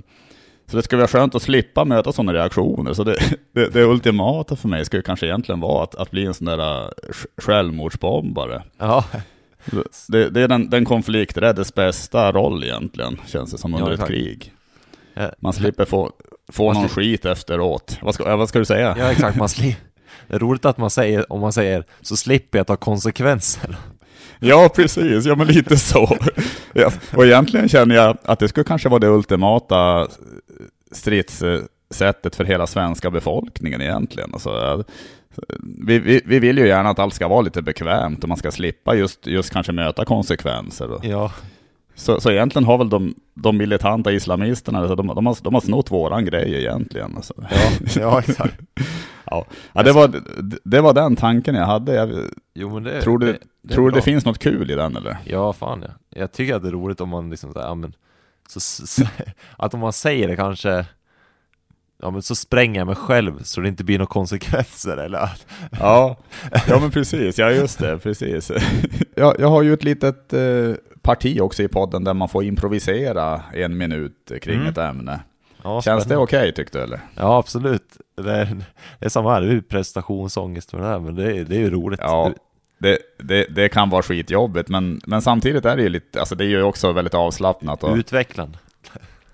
Så 0.71 0.77
det 0.77 0.83
skulle 0.83 0.99
vara 0.99 1.07
skönt 1.07 1.35
att 1.35 1.41
slippa 1.41 1.85
möta 1.85 2.11
sådana 2.11 2.33
reaktioner. 2.33 2.93
Så 2.93 3.03
det, 3.03 3.17
det, 3.53 3.67
det 3.73 3.83
ultimata 3.83 4.55
för 4.55 4.67
mig 4.67 4.85
skulle 4.85 5.03
kanske 5.03 5.25
egentligen 5.25 5.59
vara 5.59 5.83
att, 5.83 5.95
att 5.95 6.11
bli 6.11 6.25
en 6.25 6.33
sån 6.33 6.45
där 6.45 6.57
äh, 6.83 6.89
sj- 7.09 7.25
självmordsbombare. 7.37 8.63
Ja, 8.77 9.05
Det, 10.07 10.29
det 10.29 10.41
är 10.41 10.47
den, 10.47 10.69
den 10.69 10.85
konflikträddes 10.85 11.73
bästa 11.75 12.31
roll 12.31 12.63
egentligen, 12.63 13.21
känns 13.27 13.51
det 13.51 13.57
som 13.57 13.73
under 13.75 13.87
Ja, 13.91 13.93
ett 14.03 14.07
krig. 14.07 14.53
Man 15.39 15.53
slipper 15.53 15.85
få, 15.85 16.11
få 16.51 16.65
Man 16.65 16.73
någon 16.73 16.89
slipper- 16.89 17.01
skit 17.01 17.25
efteråt. 17.25 17.97
Vad 18.01 18.13
ska, 18.15 18.35
vad 18.35 18.49
ska 18.49 18.59
du 18.59 18.65
säga? 18.65 18.95
ja 18.99 19.11
exakt. 19.11 19.37
Man 19.37 19.47
sli- 19.47 19.75
det 20.27 20.35
är 20.35 20.39
roligt 20.39 20.65
att 20.65 20.77
man 20.77 20.89
säger, 20.89 21.33
om 21.33 21.39
man 21.41 21.53
säger, 21.53 21.83
så 22.01 22.17
slipper 22.17 22.59
jag 22.59 22.67
ta 22.67 22.75
konsekvenser. 22.75 23.75
Ja, 24.39 24.69
precis. 24.75 25.25
Ja, 25.25 25.35
men 25.35 25.47
lite 25.47 25.77
så. 25.77 26.17
Ja. 26.73 26.91
Och 27.15 27.25
egentligen 27.25 27.69
känner 27.69 27.95
jag 27.95 28.17
att 28.23 28.39
det 28.39 28.47
skulle 28.47 28.63
kanske 28.63 28.89
vara 28.89 28.99
det 28.99 29.07
ultimata 29.07 30.01
eh, 30.01 30.07
stridssättet 30.91 32.35
för 32.35 32.43
hela 32.43 32.67
svenska 32.67 33.11
befolkningen 33.11 33.81
egentligen. 33.81 34.29
Alltså, 34.33 34.49
eh, 34.49 34.79
vi, 35.87 35.99
vi, 35.99 36.21
vi 36.25 36.39
vill 36.39 36.57
ju 36.57 36.67
gärna 36.67 36.89
att 36.89 36.99
allt 36.99 37.13
ska 37.13 37.27
vara 37.27 37.41
lite 37.41 37.61
bekvämt 37.61 38.23
och 38.23 38.29
man 38.29 38.37
ska 38.37 38.51
slippa 38.51 38.95
just, 38.95 39.27
just 39.27 39.49
kanske 39.49 39.71
möta 39.71 40.05
konsekvenser. 40.05 40.99
Ja, 41.03 41.31
så, 41.95 42.21
så 42.21 42.31
egentligen 42.31 42.65
har 42.65 42.77
väl 42.77 42.89
de, 42.89 43.15
de 43.33 43.57
militanta 43.57 44.11
islamisterna, 44.11 44.79
alltså 44.79 44.95
de, 44.95 45.07
de, 45.07 45.25
har, 45.25 45.37
de 45.43 45.53
har 45.53 45.61
snott 45.61 45.91
våran 45.91 46.25
grej 46.25 46.55
egentligen. 46.55 47.15
Alltså. 47.15 47.33
ja, 47.49 48.01
ja 48.01 48.19
exakt. 48.19 48.59
Ja, 49.25 49.45
ja 49.73 49.83
det, 49.83 49.91
var, 49.91 50.21
det 50.63 50.81
var 50.81 50.93
den 50.93 51.15
tanken 51.15 51.55
jag 51.55 51.65
hade. 51.65 51.93
Jag, 51.93 52.09
Jo 52.53 52.73
men 52.73 52.83
det 52.83 53.01
tror 53.01 53.17
du, 53.17 53.25
det, 53.25 53.39
det 53.61 53.73
tror 53.73 53.91
det 53.91 54.01
finns 54.01 54.25
något 54.25 54.39
kul 54.39 54.71
i 54.71 54.75
den 54.75 54.95
eller? 54.95 55.17
Ja, 55.25 55.53
fan 55.53 55.85
ja. 55.87 55.93
Jag 56.09 56.31
tycker 56.31 56.55
att 56.55 56.61
det 56.61 56.67
är 56.67 56.71
roligt 56.71 57.01
om 57.01 57.09
man 57.09 57.29
liksom 57.29 57.53
såhär, 57.53 57.67
ja 57.67 57.75
men, 57.75 57.93
så, 58.49 58.59
så, 58.59 59.05
att 59.57 59.73
om 59.73 59.79
man 59.79 59.93
säger 59.93 60.27
det 60.27 60.35
kanske, 60.35 60.85
ja 62.01 62.11
men 62.11 62.21
så 62.21 62.35
spränger 62.35 62.79
jag 62.79 62.87
mig 62.87 62.95
själv 62.95 63.43
så 63.43 63.61
det 63.61 63.67
inte 63.67 63.83
blir 63.83 63.97
några 63.97 64.09
konsekvenser 64.09 64.97
eller 64.97 65.29
Ja, 65.79 66.17
ja 66.67 66.79
men 66.79 66.91
precis, 66.91 67.37
ja 67.37 67.51
just 67.51 67.79
det, 67.79 67.97
precis. 67.97 68.51
Jag, 69.15 69.35
jag 69.39 69.47
har 69.47 69.61
ju 69.61 69.73
ett 69.73 69.83
litet 69.83 70.33
eh, 70.33 70.73
parti 71.01 71.39
också 71.41 71.63
i 71.63 71.67
podden 71.67 72.03
där 72.03 72.13
man 72.13 72.29
får 72.29 72.43
improvisera 72.43 73.41
en 73.53 73.77
minut 73.77 74.31
kring 74.41 74.55
Mm. 74.55 74.67
ett 74.67 74.77
ämne. 74.77 75.19
ja, 75.63 75.81
Känns 75.81 76.05
det 76.05 76.17
okej 76.17 76.51
tyckte 76.53 76.77
du 76.77 76.83
eller? 76.83 76.99
Ja, 77.15 77.37
absolut. 77.37 77.97
Det 78.15 78.31
är, 78.31 78.45
det 78.99 79.05
är 79.05 79.09
samma 79.09 79.33
här, 79.33 79.41
det 79.41 79.53
är 79.53 79.61
prestationsångest 79.61 80.71
för 80.71 80.77
det 80.79 80.85
här, 80.85 80.99
men 80.99 81.15
det 81.15 81.23
är, 81.37 81.43
det 81.43 81.55
är 81.55 81.59
ju 81.59 81.69
roligt. 81.69 81.99
Ja, 82.03 82.31
det, 82.77 82.97
det, 83.19 83.45
det 83.49 83.69
kan 83.69 83.89
vara 83.89 84.01
skitjobbigt, 84.01 84.69
men, 84.69 85.01
men 85.05 85.21
samtidigt 85.21 85.65
är 85.65 85.75
det 85.77 85.83
ju 85.83 85.89
lite, 85.89 86.19
alltså 86.19 86.35
det 86.35 86.43
är 86.43 86.47
ju 86.47 86.63
också 86.63 86.91
väldigt 86.91 87.13
avslappnat. 87.13 87.83
Och, 87.83 87.95
Utvecklande. 87.95 88.57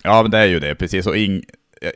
ja, 0.04 0.22
men 0.22 0.32
det 0.32 0.38
är 0.38 0.46
ju 0.46 0.60
det, 0.60 0.76
precis. 0.76 1.08
Och 1.08 1.18
ing, 1.18 1.44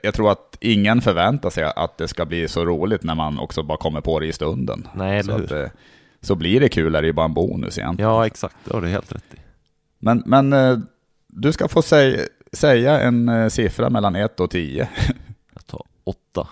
jag, 0.04 0.14
tror 0.14 0.32
att 0.32 0.58
ingen 0.60 1.02
förväntar 1.02 1.50
sig 1.50 1.64
att 1.76 1.98
det 1.98 2.08
ska 2.08 2.26
bli 2.26 2.48
så 2.48 2.66
roligt 2.66 3.04
när 3.04 3.16
man 3.16 3.40
också 3.40 3.64
bara 3.64 3.78
kommer 3.78 4.02
på 4.02 4.20
det 4.20 4.26
i 4.28 4.34
stunden. 4.34 4.88
Nej, 4.94 5.24
så, 5.24 5.32
eller 5.32 5.44
att, 5.46 5.52
hur? 5.52 5.64
eh, 5.64 5.70
så 6.22 6.36
blir 6.36 6.60
det 6.60 6.70
kul 6.70 6.96
är 6.96 7.02
det 7.02 7.08
ju 7.08 7.14
bara 7.14 7.26
en 7.26 7.34
bonus 7.34 7.78
egentligen. 7.78 8.12
Ja, 8.12 8.26
exakt. 8.26 8.56
Det 8.66 8.74
har 8.74 8.82
du 8.82 8.88
helt 8.88 9.12
rätt 9.16 9.24
i. 9.34 9.38
Men, 10.04 10.24
men 10.26 10.54
eh, 10.54 10.78
du 11.28 11.52
ska 11.52 11.68
få 11.68 11.82
säga, 11.82 12.28
säga 12.54 13.00
en 13.02 13.30
eh, 13.30 13.48
siffra 13.48 13.90
mellan 13.90 14.16
1 14.16 14.40
och 14.40 14.52
10. 14.52 14.90
Jag 15.54 15.68
tar 15.68 15.82
åtta. 16.04 16.48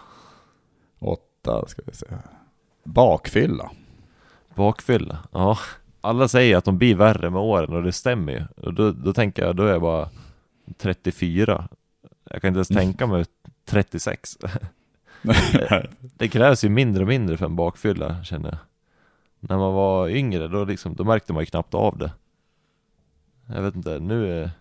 8 0.99 1.67
ska 1.67 1.81
vi 1.85 1.93
se. 1.93 2.05
Bakfylla. 2.83 3.71
Bakfylla. 4.55 5.17
Ja. 5.31 5.57
Alla 6.01 6.27
säger 6.27 6.57
att 6.57 6.65
de 6.65 6.77
blir 6.77 6.95
värre 6.95 7.29
med 7.29 7.41
åren 7.41 7.73
och 7.73 7.83
det 7.83 7.91
stämmer 7.91 8.31
ju. 8.33 8.65
Och 8.65 8.73
då, 8.73 8.91
då 8.91 9.13
tänker 9.13 9.45
jag, 9.45 9.55
då 9.55 9.63
är 9.63 9.71
jag 9.71 9.81
bara 9.81 10.09
34. 10.77 11.67
Jag 12.29 12.41
kan 12.41 12.47
inte 12.47 12.57
ens 12.57 12.71
Mm. 12.71 12.83
tänka 12.83 13.07
mig 13.07 13.25
36. 13.65 14.37
Det 16.17 16.27
krävs 16.27 16.63
ju 16.63 16.69
mindre 16.69 17.03
och 17.03 17.07
mindre 17.09 17.37
för 17.37 17.45
en 17.45 17.55
bakfylla 17.55 18.23
känner 18.23 18.49
jag. 18.49 18.57
När 19.39 19.57
man 19.57 19.73
var 19.73 20.09
yngre 20.09 20.47
då, 20.47 20.63
liksom, 20.65 20.95
då 20.95 21.03
märkte 21.03 21.33
man 21.33 21.41
ju 21.41 21.45
knappt 21.45 21.73
av 21.73 21.97
det. 21.97 22.11
Jag 23.53 23.61
vet 23.61 23.75
inte, 23.75 23.99
nu 23.99 24.41
är... 24.41 24.51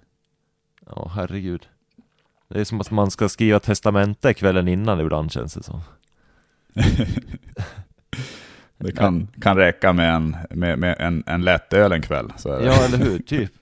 Ja, 0.86 1.10
herregud. 1.14 1.68
Det 2.48 2.60
är 2.60 2.64
som 2.64 2.80
att 2.80 2.90
man 2.90 3.10
ska 3.10 3.28
skriva 3.28 3.60
testamente 3.60 4.34
kvällen 4.34 4.68
innan 4.68 5.00
ibland 5.00 5.32
känns 5.32 5.54
det 5.54 5.62
som. 5.62 5.80
Det 8.80 8.92
kan, 8.92 9.28
kan 9.40 9.56
räcka 9.56 9.92
med 9.92 10.14
en, 10.14 10.36
med, 10.50 10.78
med 10.78 10.96
en, 10.98 11.24
en 11.26 11.42
lättöl 11.42 11.92
en 11.92 12.02
kväll. 12.02 12.32
Ja, 12.44 12.84
eller 12.84 12.98
hur? 12.98 13.18
Typ. 13.18 13.52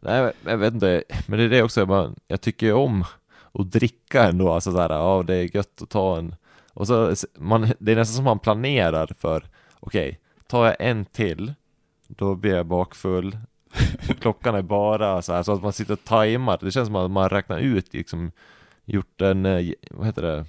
Nej, 0.00 0.32
jag 0.44 0.58
vet 0.58 0.74
inte. 0.74 1.04
Men 1.26 1.38
det 1.38 1.44
är 1.44 1.48
det 1.48 1.62
också, 1.62 1.80
jag, 1.80 1.88
bara, 1.88 2.14
jag 2.28 2.40
tycker 2.40 2.66
ju 2.66 2.72
om 2.72 3.04
att 3.52 3.72
dricka 3.72 4.24
ändå. 4.24 4.52
Alltså 4.52 4.72
såhär, 4.72 4.90
ja 4.90 5.24
det 5.26 5.34
är 5.34 5.56
gött 5.56 5.82
att 5.82 5.90
ta 5.90 6.18
en... 6.18 6.34
Och 6.74 6.86
så, 6.86 7.14
man, 7.38 7.72
det 7.78 7.92
är 7.92 7.96
nästan 7.96 8.14
som 8.14 8.24
man 8.24 8.38
planerar 8.38 9.10
för, 9.18 9.44
okej, 9.80 10.20
tar 10.46 10.66
jag 10.66 10.76
en 10.78 11.04
till, 11.04 11.54
då 12.08 12.34
blir 12.34 12.54
jag 12.54 12.66
bakfull. 12.66 13.38
Och 14.08 14.16
klockan 14.20 14.54
är 14.54 14.62
bara 14.62 15.22
så 15.22 15.32
här, 15.32 15.42
så 15.42 15.52
att 15.52 15.62
man 15.62 15.72
sitter 15.72 15.92
och 15.92 16.04
tajmar. 16.04 16.58
Det 16.60 16.70
känns 16.72 16.86
som 16.86 16.96
att 16.96 17.10
man 17.10 17.28
räknar 17.28 17.58
ut, 17.58 17.94
liksom, 17.94 18.32
gjort 18.84 19.20
en, 19.20 19.46
eh, 19.46 19.72
vad 19.90 20.06
heter 20.06 20.22
det, 20.22 20.44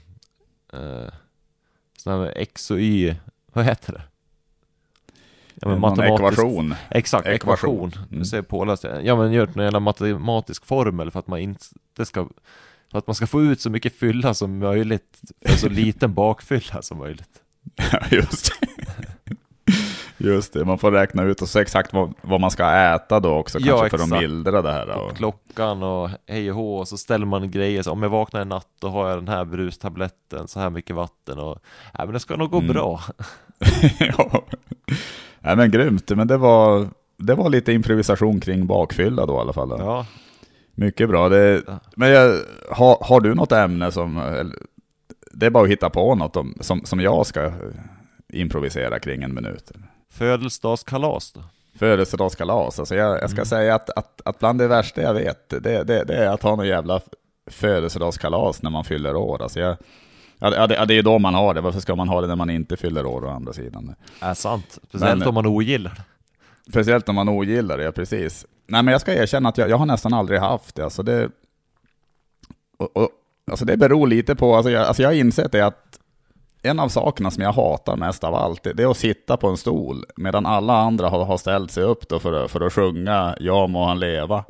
eh, 0.74 1.13
sån 1.98 2.13
här 2.13 2.34
X 2.36 2.72
och 2.72 2.80
Y, 2.80 3.15
vad 3.53 3.65
heter 3.65 3.94
det? 3.94 4.01
Ja, 5.56 5.75
Någon 5.75 6.00
ekvation. 6.00 6.75
Exakt, 6.89 7.27
Ekvation. 7.27 7.74
ekvation. 7.74 8.06
Mm. 8.10 8.20
Nu 8.20 8.25
säger 8.25 8.44
påläst. 8.44 8.86
Ja 9.03 9.15
men 9.15 9.32
gör 9.32 9.48
någon 9.48 9.63
jävla 9.63 9.80
matematisk 9.80 10.65
formel 10.65 11.12
för 11.12 11.20
att 11.20 11.27
man 11.27 11.39
inte 11.39 12.06
ska 12.06 12.27
för 12.92 13.00
att 13.00 13.08
man 13.08 13.15
ska 13.15 13.27
få 13.27 13.42
ut 13.42 13.62
så 13.62 13.70
mycket 13.70 13.96
fylla 13.96 14.34
som 14.34 14.58
möjligt 14.58 15.22
för 15.42 15.58
så 15.58 15.70
liten 15.70 16.13
bakfylla 16.13 16.82
som 16.82 16.98
möjligt. 16.98 17.42
Ja, 17.92 18.00
just 18.12 18.51
det. 18.60 18.68
Just 20.24 20.53
det, 20.53 20.65
man 20.65 20.77
får 20.77 20.92
räkna 20.92 21.24
ut 21.24 21.42
och 21.42 21.50
se 21.50 21.60
exakt 21.60 21.94
vad, 21.94 22.13
vad 22.22 22.42
man 22.42 22.51
ska 22.51 22.72
äta 22.72 23.20
då 23.20 23.34
också, 23.34 23.60
Ja, 23.60 23.77
kanske 23.77 23.89
för 23.89 23.98
att 23.98 24.03
exakt. 24.03 24.22
mildra 24.22 24.62
det 24.62 24.72
här. 24.72 24.89
Och 24.98 25.12
Och, 25.12 25.18
klockan 25.18 25.84
och 25.84 26.10
hej 26.27 26.50
och 26.51 26.56
hå 26.58 26.77
och 26.77 26.88
så 26.88 26.98
ställer 26.98 27.25
man 27.25 27.51
grejer 27.51 27.84
så 27.84 27.92
om 27.92 28.03
jag 28.03 28.10
vaknar 28.10 28.42
en 28.42 28.50
natt 28.50 28.68
då 28.82 28.88
har 28.88 29.10
jag 29.10 29.18
den 29.18 29.27
här 29.27 29.46
brustabletten, 29.46 30.48
så 30.48 30.60
här 30.60 30.70
mycket 30.70 30.96
vatten 30.96 31.39
och 31.39 31.60
ja 31.98 32.06
men 32.06 32.13
det 32.13 32.20
ska 32.20 32.36
nog 32.36 32.50
gå 32.51 32.58
Mm. 32.58 32.74
bra. 32.74 33.01
ja. 34.00 34.44
Nej 35.39 35.56
men 35.56 35.72
grymt, 35.72 36.10
men 36.10 36.27
det 36.27 36.38
var, 36.38 36.88
det 37.18 37.36
var 37.36 37.50
lite 37.50 37.74
improvisation 37.74 38.39
kring 38.39 38.68
bakfylla 38.68 39.25
då 39.25 39.34
i 39.34 39.38
alla 39.38 39.53
fall. 39.53 39.70
Ja, 39.80 40.06
Mycket 40.75 41.10
bra. 41.10 41.30
Det, 41.30 41.62
men 41.96 42.10
jag, 42.10 42.39
har, 42.72 42.98
har 43.01 43.22
du 43.22 43.36
något 43.36 43.51
ämne 43.51 43.92
som, 43.92 44.18
eller, 44.18 44.56
det 45.32 45.46
är 45.46 45.50
bara 45.50 45.63
att 45.63 45.70
hitta 45.70 45.89
på 45.89 46.15
något 46.15 46.36
om, 46.38 46.58
som, 46.60 46.86
som 46.86 47.00
jag 47.00 47.25
ska 47.25 47.51
improvisera 48.34 49.00
kring 49.00 49.24
en 49.24 49.34
minut. 49.34 49.72
Födelsedagskalas 50.13 51.32
då. 51.32 51.39
Födelsedagskalas, 51.79 52.79
alltså 52.79 52.96
jag, 52.96 53.22
jag 53.22 53.29
ska 53.29 53.38
Mm. 53.38 53.46
säga 53.46 53.75
att, 53.75 53.89
att, 53.89 54.22
att 54.25 54.39
bland 54.39 54.60
det 54.60 54.67
värsta 54.67 55.01
jag 55.01 55.13
vet, 55.13 55.50
det, 55.50 55.60
det, 55.60 56.03
det 56.03 56.13
är 56.15 56.29
att 56.29 56.43
ha 56.43 56.55
någon 56.55 56.67
jävla 56.67 57.01
födelsedagskalas 57.51 58.62
när 58.63 58.70
man 58.70 58.84
fyller 58.84 59.15
år. 59.15 59.41
Alltså 59.43 59.60
jag, 59.60 59.77
ja, 60.39 60.50
det- 60.50 60.55
ja, 60.75 60.86
det, 60.86 60.93
är 60.93 60.96
ju 60.96 61.01
då 61.01 61.20
man 61.20 61.34
har 61.34 61.53
det, 61.53 61.62
varför 61.62 61.79
ska 61.79 61.96
man 61.96 62.10
ha 62.10 62.22
det 62.22 62.27
när 62.27 62.36
man 62.36 62.50
inte 62.50 62.77
fyller 62.77 63.05
år 63.05 63.25
å 63.25 63.29
andra 63.29 63.53
sidan? 63.53 63.96
Är 64.20 64.34
sant. 64.34 64.79
Speciellt 64.89 65.20
Men- 65.20 65.27
om 65.27 65.34
man 65.34 65.46
ogillar 65.46 65.91
det. 65.96 66.03
Speciellt 66.72 67.10
om 67.10 67.15
man 67.15 67.29
ogillar 67.29 67.77
det, 67.77 67.84
ja, 67.84 67.91
precis. 67.91 68.46
Nej 68.67 68.84
men 68.84 68.91
jag 68.91 69.01
ska 69.01 69.13
erkänna 69.13 69.50
att 69.50 69.58
jag, 69.58 69.70
jag 69.70 69.77
har 69.77 69.86
nästan 69.86 70.13
aldrig 70.13 70.39
haft 70.39 70.75
det. 70.75 70.84
Alltså 70.84 71.03
det, 71.03 71.29
och, 72.77 72.98
och, 72.98 73.10
alltså 73.51 73.65
det 73.65 73.77
beror 73.77 74.08
lite 74.08 74.36
på, 74.36 74.55
alltså 74.55 74.70
jag, 74.72 74.84
alltså 74.88 75.01
jag 75.03 75.10
har 75.10 75.13
insett 75.15 75.51
det 75.51 75.62
att 75.65 76.00
en 76.63 76.79
av 76.79 76.89
sakerna 76.89 77.32
som 77.32 77.43
jag 77.43 77.53
hatar 77.53 77.96
mest 77.96 78.24
av 78.24 78.36
allt, 78.36 78.63
det 78.63 78.84
är 78.84 78.91
att 78.91 78.98
sitta 78.98 79.38
på 79.38 79.48
en 79.48 79.58
stol 79.58 80.05
medan 80.15 80.46
alla 80.46 80.74
andra 80.77 81.10
har, 81.10 81.25
har 81.25 81.38
ställt 81.38 81.72
sig 81.72 81.84
upp 81.84 82.10
då 82.10 82.20
för, 82.20 82.43
att- 82.46 82.51
för 82.51 82.62
att 82.62 82.74
sjunga 82.74 83.36
Ja 83.39 83.67
må 83.67 83.86
han 83.86 84.00
leva. 84.00 84.43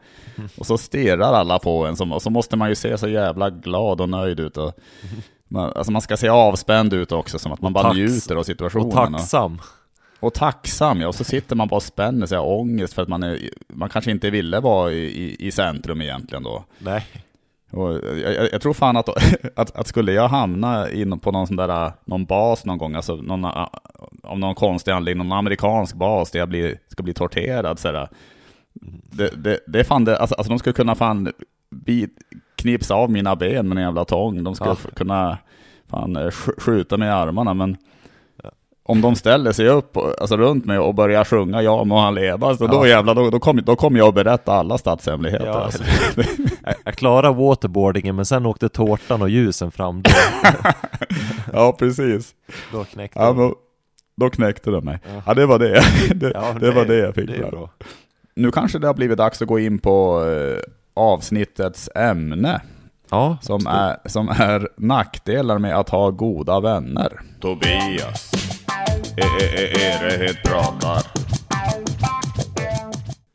Och 0.57 0.65
så 0.65 0.77
stirrar 0.77 1.33
alla 1.33 1.59
på 1.59 1.85
en, 1.85 1.95
som, 1.95 2.11
och 2.13 2.21
så 2.21 2.29
måste 2.29 2.55
man 2.57 2.69
ju 2.69 2.75
se 2.75 2.97
så 2.97 3.07
jävla 3.07 3.49
glad 3.49 4.01
och 4.01 4.09
nöjd 4.09 4.39
ut. 4.39 4.57
Och, 4.57 4.73
man, 5.47 5.73
alltså 5.75 5.91
man 5.91 6.01
ska 6.01 6.17
se 6.17 6.29
avspänd 6.29 6.93
ut 6.93 7.11
också, 7.11 7.39
som 7.39 7.51
att 7.51 7.61
man 7.61 7.73
bara 7.73 7.83
tax- 7.83 7.95
njuter 7.95 8.35
av 8.35 8.39
Och 8.39 8.45
situationen. 8.45 8.91
tacksam. 9.13 9.61
Och 10.19 10.33
tacksam, 10.33 11.01
ja. 11.01 11.07
Och 11.07 11.15
så 11.15 11.23
sitter 11.23 11.55
man 11.55 11.67
bara 11.67 11.75
och 11.75 11.83
spänner 11.83 12.25
sig 12.27 12.37
av 12.37 12.47
ångest 12.47 12.93
för 12.93 13.01
att 13.01 13.07
man, 13.07 13.23
är, 13.23 13.39
man 13.67 13.89
kanske 13.89 14.11
inte 14.11 14.29
ville 14.29 14.59
vara 14.59 14.91
i, 14.91 14.95
i, 15.05 15.47
i 15.47 15.51
centrum 15.51 16.01
egentligen 16.01 16.43
då. 16.43 16.63
Nej. 16.79 17.05
Jag, 17.75 18.49
jag, 18.53 18.61
tror 18.61 18.73
fan 18.73 18.97
att, 18.97 19.09
att, 19.55 19.75
att 19.75 19.87
skulle 19.87 20.11
jag 20.13 20.27
hamna 20.27 20.91
in 20.91 21.19
på 21.19 21.31
någon 21.31 21.47
sån 21.47 21.55
där, 21.55 21.91
någon 22.05 22.25
bas 22.25 22.65
någon 22.65 22.77
gång, 22.77 22.95
alltså 22.95 23.15
någon, 23.15 23.45
av 24.23 24.39
någon 24.39 24.55
konstig 24.55 24.91
anledning, 24.91 25.27
någon 25.27 25.37
amerikansk 25.37 25.95
bas 25.95 26.31
där 26.31 26.39
jag 26.39 26.49
blir, 26.49 26.77
ska 26.87 27.03
bli 27.03 27.13
torterad 27.13 27.79
sådär. 27.79 28.09
Det, 29.11 29.43
det, 29.43 29.59
det 29.67 29.79
är 29.79 29.83
fan 29.83 30.05
det, 30.05 30.17
alltså, 30.17 30.35
alltså 30.35 30.49
de 30.49 30.59
skulle 30.59 30.73
kunna 30.73 30.95
fan 30.95 31.31
bit, 31.71 32.17
knipsa 32.55 32.95
av 32.95 33.11
mina 33.11 33.35
ben 33.35 33.67
med 33.69 33.77
en 33.77 33.83
jävla 33.83 34.05
tång. 34.05 34.43
De 34.43 34.55
skulle 34.55 34.69
Ja. 34.83 34.89
kunna 34.95 35.37
fan 35.89 36.17
sk- 36.17 36.59
skjuta 36.61 36.97
mig 36.97 37.07
i 37.07 37.11
armarna, 37.11 37.53
men 37.53 37.77
om 38.85 39.01
de 39.01 39.15
ställer 39.15 39.51
sig 39.51 39.67
upp 39.67 39.97
alltså, 39.97 40.37
runt 40.37 40.65
mig 40.65 40.79
och 40.79 40.95
börjar 40.95 41.23
sjunga 41.25 41.61
Ja 41.61 41.83
må 41.83 41.99
han 41.99 42.15
leva, 42.15 42.57
så 42.57 42.67
då 42.67 42.75
Ja. 42.75 42.87
jävlar, 42.87 43.15
då, 43.15 43.29
då 43.29 43.39
kommer 43.39 43.61
då 43.61 43.75
kommer 43.75 43.99
jag 43.99 44.07
att 44.07 44.15
berätta 44.15 44.53
alla 44.53 44.77
statshemligheter. 44.77 45.45
Ja, 45.45 45.53
alltså. 45.63 45.83
Jag, 46.85 46.95
klarade 46.95 47.33
waterboardingen 47.33 48.15
men 48.15 48.25
sen 48.25 48.45
åkte 48.45 48.69
tårtan 48.69 49.21
och 49.21 49.29
ljusen 49.29 49.71
fram. 49.71 50.01
Då, 50.01 50.11
ja, 51.53 51.75
precis. 51.79 52.31
då 52.71 52.83
knäckte 52.83 53.19
Ja, 53.19 53.25
de. 53.27 53.37
men, 53.37 53.53
då 54.17 54.29
knäckte 54.29 54.69
de 54.71 54.85
mig. 54.85 54.99
Ja. 55.15 55.21
Ja, 55.25 55.33
det 55.33 55.45
var 55.45 55.59
det. 55.59 55.83
det, 56.15 56.31
Ja, 56.35 56.45
det 56.59 56.71
var 56.71 56.85
det 56.85 56.95
jag 56.97 57.15
fick 57.15 57.27
det. 57.27 57.51
Nu 58.35 58.51
kanske 58.51 58.79
det 58.79 58.87
har 58.87 58.93
blivit 58.93 59.17
dags 59.17 59.41
att 59.41 59.47
gå 59.47 59.59
in 59.59 59.79
på 59.79 60.25
eh, 60.25 60.59
avsnittets 60.93 61.89
ämne. 61.95 62.61
Ja, 63.09 63.37
Som 63.41 63.67
är, 63.67 63.97
som 64.05 64.29
är 64.29 64.69
nackdelar 64.77 65.59
med 65.59 65.75
att 65.77 65.89
ha 65.89 66.09
goda 66.11 66.59
vänner. 66.59 67.21
Tobias, 67.41 68.31
Erehed 69.17 70.43
pratar. 70.43 71.01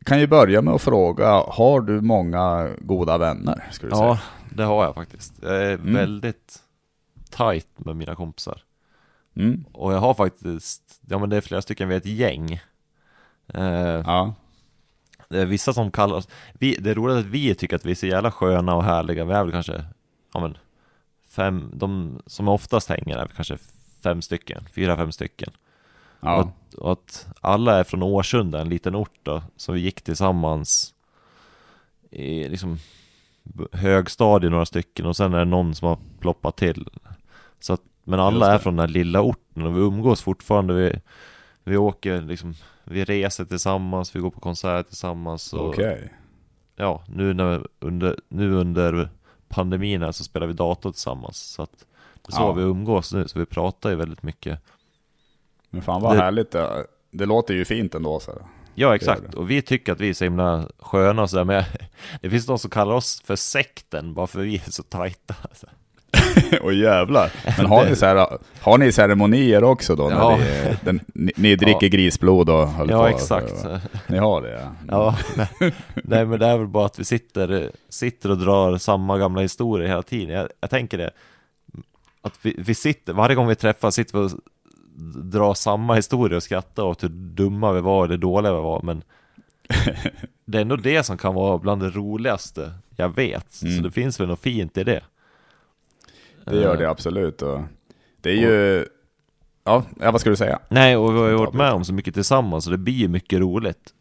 Kan 0.05 0.21
ju 0.21 0.27
börja 0.27 0.63
med 0.63 0.75
att 0.75 0.83
fråga, 0.83 1.27
har 1.49 1.81
du 1.81 2.01
många 2.01 2.71
goda 2.81 3.19
vänner? 3.19 3.69
Skulle 3.73 3.91
du 3.93 3.97
Ja, 3.97 4.17
säga? 4.17 4.21
det 4.57 4.65
har 4.65 4.85
jag 4.85 4.95
faktiskt. 4.95 5.35
Jag 5.43 5.57
är 5.63 5.75
Mm. 5.75 5.95
väldigt 5.95 6.59
tight 7.31 7.67
med 7.77 7.97
mina 7.97 8.15
kompisar. 8.15 8.63
Mm, 9.37 9.65
Och 9.73 9.93
jag 9.93 9.99
har 9.99 10.15
faktiskt, 10.15 11.01
ja 11.09 11.19
men 11.19 11.31
det 11.31 11.37
är 11.37 11.41
flera 11.41 11.63
stycken, 11.63 11.89
vi 11.89 11.95
är 11.95 11.99
ett 11.99 12.07
gäng. 12.07 12.53
Eh, 13.55 13.63
ja. 14.07 14.35
det 15.29 15.39
är 15.41 15.47
vissa 15.47 15.73
som 15.73 15.91
kallar 15.91 16.17
oss, 16.17 16.29
vi, 16.53 16.77
det 16.77 16.91
är 16.91 16.95
roligt 16.95 17.17
att 17.17 17.25
vi 17.33 17.55
tycker 17.55 17.77
att 17.77 17.85
vi 17.87 17.91
är 17.91 17.95
så 17.95 18.07
jävla 18.07 18.31
sköna 18.31 18.75
och 18.75 18.85
härliga. 18.85 19.25
Vi 19.25 19.33
är 19.33 19.43
väl 19.45 19.53
kanske, 19.53 19.85
ja 20.35 20.41
men, 20.41 20.57
fem, 21.29 21.71
de 21.75 22.23
som 22.27 22.49
oftast 22.49 22.89
hänger 22.89 23.17
är 23.17 23.27
väl 23.27 23.35
kanske 23.37 23.59
fem 24.03 24.23
stycken, 24.23 24.65
fyra, 24.75 24.97
fem 24.97 25.13
stycken. 25.13 25.53
Och, 26.21 26.29
ja. 26.29 26.41
att, 26.41 26.75
och 26.75 26.93
att 26.93 27.27
alla 27.41 27.79
är 27.79 27.85
från 27.85 28.03
Årsunda, 28.03 28.61
en 28.61 28.69
liten 28.69 28.97
ort 28.97 29.19
då, 29.23 29.43
så 29.57 29.73
vi 29.73 29.81
gick 29.81 30.03
tillsammans 30.03 30.95
i 32.11 32.49
liksom 32.49 32.79
b- 33.43 33.65
högstadie 33.73 34.51
några 34.51 34.67
stycken 34.67 35.07
och 35.07 35.17
sen 35.17 35.35
är 35.35 35.39
det 35.39 35.45
någon 35.45 35.75
som 35.75 35.89
har 35.89 35.99
ploppat 36.21 36.57
till. 36.57 36.89
Så 37.61 37.73
att, 37.73 37.81
men 38.05 38.21
alla 38.21 38.55
är 38.55 38.59
från 38.59 38.77
den 38.77 38.89
här 38.89 38.95
lilla 38.95 39.21
orten 39.23 39.63
och 39.67 39.77
vi 39.77 39.81
umgås 39.81 40.23
fortfarande. 40.23 40.75
Vi, 40.75 41.01
vi 41.65 41.77
åker 41.77 42.23
liksom, 42.23 42.55
vi 42.85 43.05
reser 43.05 43.45
tillsammans, 43.45 44.17
vi 44.17 44.21
går 44.21 44.31
på 44.31 44.41
konserter 44.41 44.89
tillsammans. 44.89 45.53
Och, 45.53 45.69
Okej. 45.69 46.13
Ja, 46.77 47.03
nu, 47.09 47.35
när, 47.35 47.67
under, 47.81 48.17
nu 48.29 48.53
under 48.55 49.09
pandemin 49.49 50.03
här 50.03 50.13
så 50.13 50.25
spelar 50.25 50.47
vi 50.47 50.53
dator 50.53 50.91
tillsammans. 50.93 51.37
Så 51.39 51.63
att 51.63 51.85
det 52.15 52.29
är 52.29 52.33
så 52.33 52.43
Ja. 52.43 52.53
vi 52.53 52.63
umgås 52.63 53.13
nu, 53.15 53.29
så 53.29 53.39
vi 53.39 53.47
pratar 53.47 53.91
ju 53.91 53.97
väldigt 53.97 54.23
mycket. 54.23 54.61
Men 55.71 55.83
fan 55.83 56.03
vad 56.03 56.17
Det- 56.17 56.23
härligt. 56.23 56.51
Det, 56.51 56.87
det 57.11 57.27
låter 57.27 57.55
ju 57.55 57.65
fint 57.65 57.95
ändå. 57.95 58.21
Så. 58.21 58.33
Ja 58.75 58.95
exakt, 58.95 59.35
och 59.35 59.51
vi 59.51 59.63
tycker 59.63 59.93
att 59.93 60.01
vi 60.01 60.09
är 60.09 60.15
så 60.15 60.25
himla 60.25 60.69
sköna 60.79 61.23
och 61.23 61.31
sådär 61.31 61.45
men 61.45 61.65
det 62.21 62.31
finns 62.31 62.47
de 62.47 62.59
som 62.59 62.71
kallar 62.71 62.95
oss 62.95 63.23
för 63.25 63.37
sekten 63.37 64.15
bara 64.15 64.27
för 64.27 64.41
vi 64.41 64.55
är 64.67 64.71
så 64.71 64.83
tajta. 64.83 65.35
Och 66.63 66.75
jävlar. 66.75 67.33
Men 67.57 67.67
har 67.67 67.85
ni, 67.87 67.97
så 67.97 68.07
här, 68.07 68.39
har 68.61 68.79
ni 68.79 68.93
ceremonier 68.93 69.65
också 69.65 69.97
då? 69.97 70.11
Ja. 70.11 70.37
ni, 70.37 70.77
den, 70.85 71.01
ni, 71.15 71.33
ni 71.37 71.57
dricker 71.57 71.89
grisblod 71.89 72.51
och 72.51 72.69
håller 72.69 72.93
Ja 72.93 73.01
på? 73.03 73.07
exakt 73.09 73.55
Ni 74.07 74.19
har 74.19 74.43
det 74.43 74.51
ja. 74.61 74.73
Ja, 74.89 75.17
nej, 75.37 75.73
nej 75.95 76.25
men 76.27 76.39
det 76.39 76.47
är 76.47 76.57
väl 76.59 76.67
bara 76.67 76.87
att 76.87 76.99
vi 76.99 77.05
sitter, 77.05 77.71
sitter 77.89 78.31
och 78.31 78.39
drar 78.39 78.79
samma 78.79 79.19
gamla 79.19 79.41
historier 79.41 79.89
hela 79.89 80.03
tiden 80.03 80.35
Jag, 80.37 80.49
jag 80.61 80.71
tänker 80.71 80.99
det 80.99 81.11
Att 82.23 82.35
vi, 82.43 82.55
vi 82.59 82.75
sitter, 82.75 83.13
varje 83.13 83.35
gång 83.37 83.47
vi 83.49 83.55
träffas 83.55 83.95
sitter 83.95 84.19
vi 84.19 84.25
och 84.27 84.31
drar 85.23 85.55
samma 85.55 85.95
historier 85.95 86.37
och 86.37 86.43
skrattar 86.43 86.83
åt 86.83 87.05
hur 87.05 87.09
dumma 87.09 87.73
vi 87.73 87.81
var 87.81 88.03
och 88.05 88.09
hur 88.09 88.17
dåliga 88.17 88.55
vi 88.55 88.61
var 88.61 88.83
men 88.83 89.03
Det 90.45 90.59
är 90.59 90.63
ändå 90.63 90.77
det 90.77 91.03
som 91.03 91.17
kan 91.19 91.35
vara 91.35 91.59
bland 91.59 91.83
det 91.83 91.91
roligaste 91.91 92.73
jag 92.97 93.15
vet 93.15 93.53
Så 93.53 93.67
Mm. 93.67 93.83
det 93.83 93.91
finns 93.91 94.21
väl 94.21 94.29
något 94.29 94.41
fint 94.41 94.79
i 94.79 94.85
det 94.85 95.03
Det 96.45 96.57
gör 96.57 96.73
Eh, 96.75 96.79
det 96.79 96.91
absolut. 96.91 97.43
Och 97.43 97.61
det 98.21 98.31
är 98.31 98.35
ju... 98.35 98.87
Ja, 99.65 99.85
ja, 100.01 100.11
vad 100.11 100.21
ska 100.21 100.31
du 100.31 100.37
säga? 100.37 100.59
Nej, 100.69 100.97
och 100.97 101.15
vi 101.15 101.19
har 101.19 101.29
ju 101.29 101.35
varit 101.35 101.55
med 101.55 101.73
om 101.73 101.85
så 101.85 101.93
mycket 101.93 102.15
tillsammans 102.15 102.65
så 102.65 102.71
det 102.71 102.79
blir 102.79 102.95
ju 102.95 103.09
mycket 103.09 103.41
roligt. 103.41 103.95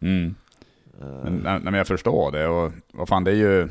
Mm. 0.00 0.34
Eh, 1.00 1.06
Men, 1.06 1.34
nej, 1.36 1.60
men 1.60 1.74
jag 1.74 1.86
förstår 1.86 2.32
det. 2.32 2.48
Och 2.48 2.72
vad 2.92 3.08
fan, 3.08 3.24
det 3.24 3.30
är 3.30 3.34
ju... 3.34 3.68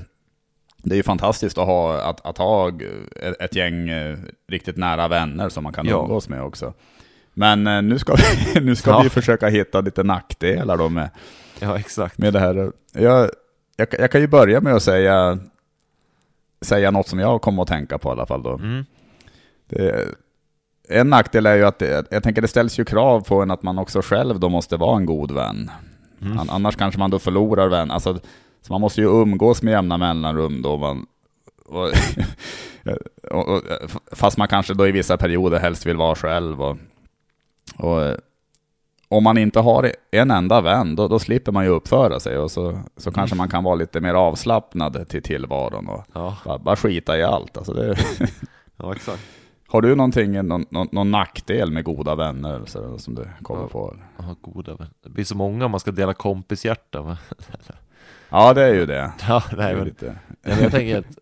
Det 0.85 0.93
är 0.95 0.97
ju 0.97 1.03
fantastiskt 1.03 1.57
att 1.57 1.65
ha, 1.65 2.01
att, 2.01 2.25
att 2.25 2.37
ha 2.37 2.69
ett, 2.69 3.41
ett 3.41 3.55
gäng 3.55 3.89
eh, 3.89 4.17
riktigt 4.47 4.77
nära 4.77 5.07
vänner 5.07 5.49
som 5.49 5.63
man 5.63 5.73
kan 5.73 5.85
Ja. 5.87 6.01
umgås 6.01 6.29
med 6.29 6.41
också. 6.43 6.73
Men 7.33 7.67
eh, 7.67 7.81
nu 7.81 7.99
ska 7.99 8.15
vi, 8.15 8.59
nu 8.61 8.75
ska 8.75 8.89
Ja. 8.91 9.01
vi 9.03 9.09
försöka 9.09 9.47
hitta 9.47 9.81
lite 9.81 10.03
nackdelar 10.03 10.77
då 10.77 10.89
med, 10.89 11.09
Ja, 11.59 11.77
exakt. 11.79 12.17
med 12.17 12.33
det 12.33 12.39
här. 12.39 12.71
Jag, 12.93 13.29
jag, 13.77 13.87
jag 13.99 14.11
kan 14.11 14.21
ju 14.21 14.27
börja 14.27 14.61
med 14.61 14.73
att 14.75 14.83
säga, 14.83 15.39
säga 16.61 16.91
något 16.91 17.07
som 17.07 17.19
jag 17.19 17.41
kommer 17.41 17.61
att 17.61 17.67
tänka 17.67 17.97
på 17.97 18.09
i 18.09 18.11
alla 18.11 18.25
fall 18.25 18.43
då. 18.43 18.53
Mm. 18.53 18.85
Det, 19.69 20.05
en 20.89 21.09
nackdel 21.09 21.45
är 21.45 21.55
ju 21.55 21.65
att 21.65 21.79
det, 21.79 22.05
jag 22.11 22.23
tänker 22.23 22.41
det 22.41 22.47
ställs 22.47 22.79
ju 22.79 22.85
krav 22.85 23.21
på 23.21 23.41
en 23.41 23.51
att 23.51 23.63
man 23.63 23.79
också 23.79 24.01
själv 24.01 24.39
då 24.39 24.49
måste 24.49 24.77
vara 24.77 24.97
en 24.97 25.05
god 25.05 25.31
vän. 25.31 25.71
Mm. 26.21 26.39
An- 26.39 26.49
Annars 26.49 26.75
kanske 26.75 26.99
man 26.99 27.11
då 27.11 27.19
förlorar 27.19 27.67
vän. 27.67 27.91
Alltså, 27.91 28.19
så 28.65 28.73
man 28.73 28.81
måste 28.81 29.01
ju 29.01 29.07
umgås 29.07 29.61
med 29.61 29.71
jämna 29.71 29.97
mellanrum 29.97 30.61
då. 30.61 30.77
Man, 30.77 31.05
och 31.65 31.89
och, 33.31 33.47
och, 33.47 33.61
fast 34.11 34.37
man 34.37 34.47
kanske 34.47 34.73
då 34.73 34.87
i 34.87 34.91
vissa 34.91 35.17
perioder 35.17 35.59
helst 35.59 35.85
vill 35.85 35.97
vara 35.97 36.15
själv. 36.15 36.61
Och, 37.77 38.01
eh, 38.03 38.15
om 39.07 39.23
man 39.23 39.37
inte 39.37 39.59
har 39.59 39.91
en 40.11 40.31
enda 40.31 40.61
vän, 40.61 40.95
då, 40.95 41.07
då 41.07 41.19
slipper 41.19 41.51
man 41.51 41.63
ju 41.63 41.69
uppföra 41.69 42.19
sig 42.19 42.37
och 42.37 42.51
så, 42.51 42.79
så 42.97 43.11
kanske 43.11 43.35
man 43.35 43.49
kan 43.49 43.63
vara 43.63 43.75
lite 43.75 44.01
mer 44.01 44.13
avslappnad 44.13 45.09
till 45.09 45.23
tillvaron 45.23 45.87
och 45.87 46.03
Ja, 46.13 46.37
bara, 46.45 46.57
bara 46.57 46.75
skita 46.75 47.17
i 47.17 47.23
allt. 47.23 47.57
Alltså 47.57 47.73
det, 47.73 47.97
ja 48.77 48.95
exakt. 48.95 49.21
har 49.67 49.81
du 49.81 49.95
någonting, 49.95 50.47
någon, 50.47 50.65
någon, 50.69 50.87
någon 50.91 51.11
nackdel 51.11 51.71
med 51.71 51.83
goda 51.83 52.15
vänner 52.15 52.61
så, 52.65 52.97
som 52.97 53.15
du 53.15 53.27
kommer 53.41 53.61
Ja. 53.61 53.67
på? 53.67 53.95
Ja, 54.17 54.35
goda 54.41 54.73
vänner. 54.75 54.93
Det 55.03 55.09
blir 55.09 55.25
så 55.25 55.37
många 55.37 55.67
man 55.67 55.79
ska 55.79 55.91
dela 55.91 56.13
kompishjärta. 56.13 57.03
Men... 57.03 57.15
Ja, 58.29 58.53
det 58.53 58.63
är 58.63 58.73
ju 58.73 58.85
det. 58.85 59.13
Ja, 59.27 59.43
nej, 59.57 59.75
men, 59.75 59.85
lite... 59.85 60.15
men 60.41 60.59
jag 60.61 60.71
tänker 60.71 60.99
att 60.99 61.17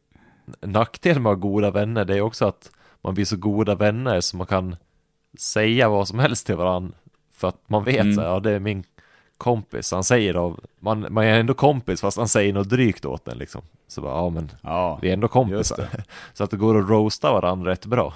nackdelen 0.62 1.24
med 1.24 1.30
att 1.32 1.38
ha 1.38 1.50
goda 1.50 1.72
vänner, 1.72 2.06
det 2.06 2.18
är 2.18 2.22
också 2.22 2.46
att 2.46 2.72
man 3.02 3.14
blir 3.14 3.26
så 3.26 3.38
goda 3.38 3.76
vänner 3.76 4.22
så 4.22 4.38
man 4.38 4.48
kan 4.48 4.76
säga 5.38 5.90
vad 5.90 6.08
som 6.08 6.20
helst 6.20 6.46
till 6.46 6.56
varandra. 6.56 6.96
För 7.34 7.48
att 7.48 7.62
man 7.68 7.84
vet 7.84 8.02
Mm. 8.02 8.16
så 8.16 8.22
här, 8.22 8.28
ja 8.28 8.40
det 8.40 8.52
är 8.52 8.60
min 8.60 8.84
kompis, 9.38 9.92
han 9.92 10.04
säger 10.04 10.34
då, 10.34 10.58
man, 10.80 11.08
man 11.10 11.24
är 11.24 11.40
ändå 11.40 11.54
kompis 11.54 12.02
fast 12.02 12.18
han 12.18 12.28
säger 12.28 12.54
något 12.54 12.70
drygt 12.70 13.06
åt 13.06 13.28
en 13.28 13.38
liksom. 13.38 13.62
Så 13.88 14.02
bara, 14.02 14.16
ja 14.16 14.30
men 14.30 14.52
Ja, 14.62 15.00
vi 15.02 15.10
är 15.10 15.14
ändå 15.14 15.28
kompisar. 15.28 15.88
Så 16.34 16.44
att 16.44 16.52
det 16.52 16.58
går 16.58 16.80
att 16.80 16.90
roasta 16.90 17.32
varandra 17.34 17.72
rätt 17.72 17.86
bra. 17.86 18.14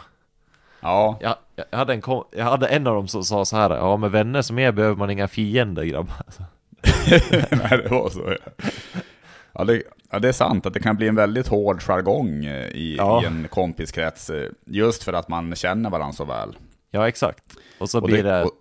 Ja, 0.80 1.18
Jag, 1.22 1.36
jag, 1.72 1.78
hade 1.78 1.94
en, 1.94 2.02
jag 2.32 2.46
hade 2.46 2.68
en 2.68 2.88
av 2.88 2.96
dem 2.96 3.08
som 3.08 3.24
sa 3.24 3.46
så 3.46 3.58
här, 3.58 3.70
ja 3.76 3.98
med 3.98 4.12
vänner 4.12 4.42
som 4.42 4.60
er 4.60 4.72
behöver 4.72 4.96
man 4.96 5.10
inga 5.10 5.28
fiender 5.28 5.84
grabbar. 5.84 6.16
Nej, 7.52 7.82
det 7.84 7.88
var 7.92 8.10
så. 8.10 8.36
Ja. 8.46 8.70
Ja, 9.54 9.64
det, 9.64 9.84
ja, 10.12 10.20
det 10.20 10.28
är 10.28 10.32
sant 10.34 10.66
att 10.66 10.74
det 10.74 10.80
kan 10.80 10.96
bli 10.96 11.08
en 11.08 11.16
väldigt 11.16 11.48
hård 11.48 11.82
jargong 11.82 12.46
eh, 12.46 12.68
i, 12.68 12.96
Ja. 12.98 13.24
i 13.24 13.26
en 13.26 13.48
kompiskrets, 13.48 14.30
eh, 14.30 14.50
just 14.66 15.04
för 15.04 15.14
att 15.14 15.28
man 15.28 15.56
känner 15.56 15.90
varandra 15.90 16.14
så 16.14 16.26
väl. 16.26 16.58
Ja 16.92 17.08
exakt. 17.08 17.44
Och 17.80 17.90
så 17.90 17.98
Och 18.02 18.08
blir 18.08 18.24
det, 18.24 18.44
och, 18.44 18.52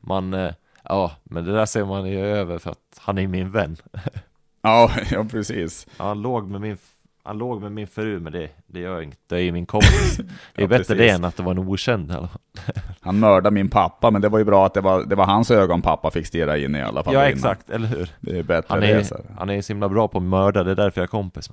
man, 0.00 0.34
eh, 0.34 0.52
ja 0.84 1.12
men 1.24 1.44
det 1.44 1.52
där 1.52 1.66
ser 1.66 1.84
man 1.84 2.06
ju 2.10 2.26
över 2.26 2.58
för 2.58 2.70
att 2.70 2.98
han 2.98 3.18
är 3.18 3.26
min 3.26 3.50
vän. 3.50 3.76
ja, 4.62 4.90
ja, 5.10 5.24
precis. 5.30 5.86
Han 5.96 6.22
låg 6.22 6.50
med 6.50 6.60
min, 6.60 6.78
han 7.26 7.38
låg 7.38 7.62
med 7.62 7.72
min 7.72 7.86
fru 7.86 8.20
men 8.20 8.32
det, 8.32 8.48
det 8.66 8.80
gör 8.80 9.00
inget, 9.00 9.18
det 9.28 9.34
är 9.36 9.40
ju 9.40 9.52
min 9.52 9.66
kompis. 9.66 10.16
Det 10.16 10.22
är 10.22 10.62
Ja, 10.62 10.66
bättre 10.68 10.78
precis. 10.78 10.96
det 10.98 11.08
än 11.08 11.24
att 11.24 11.36
det 11.36 11.42
var 11.42 11.50
en 11.52 11.58
okänd 11.58 12.10
i 12.10 12.14
alla 12.14 12.28
fall. 12.28 12.40
Han 13.00 13.18
mördade 13.20 13.50
min 13.54 13.68
pappa, 13.68 14.10
men 14.10 14.22
det 14.22 14.28
var 14.28 14.38
ju 14.38 14.44
bra 14.44 14.66
att 14.66 14.74
det 14.74 14.80
var, 14.80 15.04
det 15.04 15.14
var 15.14 15.24
hans 15.26 15.50
ögon 15.50 15.82
pappa 15.82 16.10
fick 16.10 16.26
stirra 16.26 16.58
in 16.58 16.74
i 16.76 16.82
alla 16.82 17.04
fall. 17.04 17.14
Ja 17.14 17.24
exakt, 17.28 17.70
eller 17.70 17.88
hur? 17.88 18.10
Det 18.20 18.38
är 18.38 18.42
bättre 18.42 18.66
Han 18.68 18.80
det. 18.80 18.86
är, 18.90 19.02
Så. 19.02 19.14
här. 19.14 19.24
han 19.38 19.50
är 19.50 19.62
så 19.62 19.72
himla 19.72 19.88
bra 19.88 20.08
på 20.08 20.18
att 20.18 20.24
mörda, 20.24 20.62
det 20.64 20.70
är 20.70 20.74
därför 20.74 21.00
jag 21.00 21.04
är 21.06 21.08
kompis. 21.08 21.50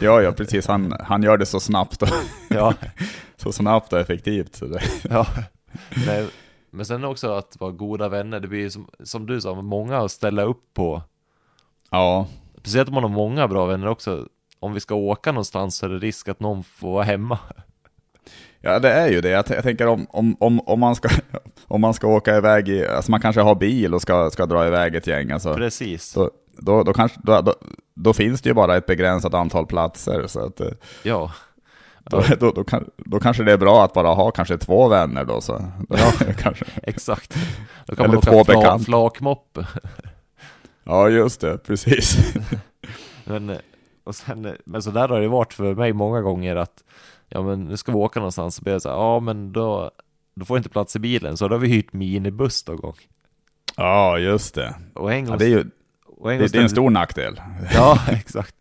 Ja, 0.00 0.22
ja, 0.22 0.32
precis. 0.32 0.66
Han, 0.66 0.94
han 1.00 1.22
gör 1.22 1.36
det 1.38 1.46
så 1.46 1.60
snabbt 1.60 2.02
och, 2.02 2.08
Ja, 2.50 2.74
så 3.36 3.52
snabbt 3.52 3.92
och 3.92 3.98
effektivt. 3.98 4.54
Så 4.54 4.66
det. 4.66 4.80
ja. 5.10 5.26
Nej, 6.06 6.26
men 6.70 6.86
sen 6.86 7.04
också 7.04 7.32
att 7.32 7.56
vara 7.60 7.70
goda 7.70 8.08
vänner, 8.08 8.40
det 8.40 8.48
blir 8.48 8.60
ju 8.60 8.70
som, 8.70 8.88
som 9.02 9.26
du 9.26 9.40
sa, 9.40 9.54
många 9.54 9.98
att 9.98 10.10
ställa 10.10 10.42
upp 10.42 10.62
på. 10.74 11.02
Ja, 11.90 12.26
Speciellt 12.58 12.88
om 12.88 12.94
man 12.94 13.02
har 13.02 13.10
många 13.10 13.48
bra 13.48 13.66
vänner 13.66 13.86
också. 13.88 14.26
Om 14.64 14.74
vi 14.74 14.80
ska 14.80 14.94
åka 14.94 15.32
någonstans 15.32 15.76
så 15.76 15.86
är 15.86 15.90
det 15.90 15.98
risk 15.98 16.28
att 16.28 16.40
någon 16.40 16.64
får 16.64 16.92
vara 16.92 17.04
hemma. 17.04 17.38
Ja, 18.60 18.78
det 18.78 18.90
är 18.92 19.08
ju 19.08 19.20
det. 19.20 19.28
Jag, 19.28 19.44
jag 19.48 19.62
tänker 19.62 19.86
om, 19.86 20.06
om, 20.10 20.36
om, 20.40 20.60
om, 20.60 20.80
man 20.80 20.94
ska, 20.94 21.08
om 21.68 21.80
man 21.80 21.94
ska 21.94 22.06
åka 22.06 22.36
iväg, 22.36 22.68
i, 22.68 22.86
alltså 22.86 23.10
man 23.10 23.20
kanske 23.20 23.40
har 23.40 23.54
bil 23.54 23.94
och 23.94 24.02
ska, 24.02 24.30
ska 24.30 24.46
dra 24.46 24.66
iväg 24.66 24.94
ett 24.94 25.06
gäng, 25.06 25.30
alltså, 25.30 25.54
Precis. 25.54 26.14
då, 26.14 26.30
då, 26.58 26.82
då, 26.82 26.92
kanske, 26.92 27.20
då, 27.22 27.40
då, 27.40 27.54
då 27.94 28.12
finns 28.12 28.40
det 28.42 28.48
ju 28.48 28.54
bara 28.54 28.76
ett 28.76 28.86
begränsat 28.86 29.34
antal 29.34 29.66
platser. 29.66 30.26
Så 30.26 30.46
att, 30.46 30.60
eh, 30.60 30.68
Ja. 31.02 31.32
då, 32.04 32.22
då, 32.40 32.50
då, 32.50 32.64
kan, 32.64 32.90
då 32.96 33.20
kanske 33.20 33.42
det 33.42 33.52
är 33.52 33.58
bra 33.58 33.84
att 33.84 33.92
bara 33.92 34.08
ha 34.14 34.30
kanske 34.30 34.58
två 34.58 34.88
vänner 34.88 35.24
då. 35.24 35.40
Så. 35.40 35.52
Ja. 35.88 36.12
kanske. 36.38 36.64
Exakt. 36.82 37.36
Då 37.86 37.96
kan 37.96 38.04
Eller 38.04 38.14
man 38.14 38.22
två 38.22 38.32
åka 38.32 38.44
fla, 38.44 38.60
bekanta. 38.60 38.84
flakmoppe. 38.84 39.66
Ja, 40.84 41.08
just 41.08 41.40
det, 41.40 41.58
precis. 41.58 42.34
Men, 43.24 43.50
eh, 43.50 43.56
och 44.04 44.14
sen, 44.14 44.56
men 44.64 44.82
så 44.82 44.90
där 44.90 45.08
har 45.08 45.20
det 45.20 45.28
varit 45.28 45.52
för 45.54 45.74
mig 45.74 45.92
många 45.92 46.20
gånger 46.20 46.56
att 46.56 46.84
ja 47.28 47.42
men 47.42 47.64
nu 47.64 47.76
ska 47.76 47.92
vi 47.92 47.98
åka 47.98 48.20
någonstans 48.20 48.54
så 48.56 48.62
blir 48.62 48.78
så 48.78 48.88
här, 48.88 48.96
ja 48.96 49.20
men 49.20 49.52
då, 49.52 49.90
då 50.34 50.44
får 50.44 50.56
jag 50.56 50.60
inte 50.60 50.68
plats 50.70 50.96
i 50.96 50.98
bilen 50.98 51.36
så 51.36 51.48
då 51.48 51.54
har 51.54 51.60
vi 51.60 51.68
hyrt 51.68 51.92
minibuss 51.92 52.66
någon 52.66 52.76
gång. 52.76 52.96
Ja, 53.76 54.18
just 54.18 54.54
det. 54.54 54.74
Och 54.94 55.12
en 55.12 55.24
gång, 55.24 55.32
Ja, 55.32 55.38
det 55.38 55.44
är 55.44 55.48
ju 55.48 55.64
och 56.06 56.32
en 56.32 56.38
det, 56.38 56.52
det 56.52 56.58
är 56.58 56.62
en 56.62 56.70
stor 56.70 56.90
nackdel. 56.90 57.40
Ja, 57.74 57.98
exakt. 58.08 58.54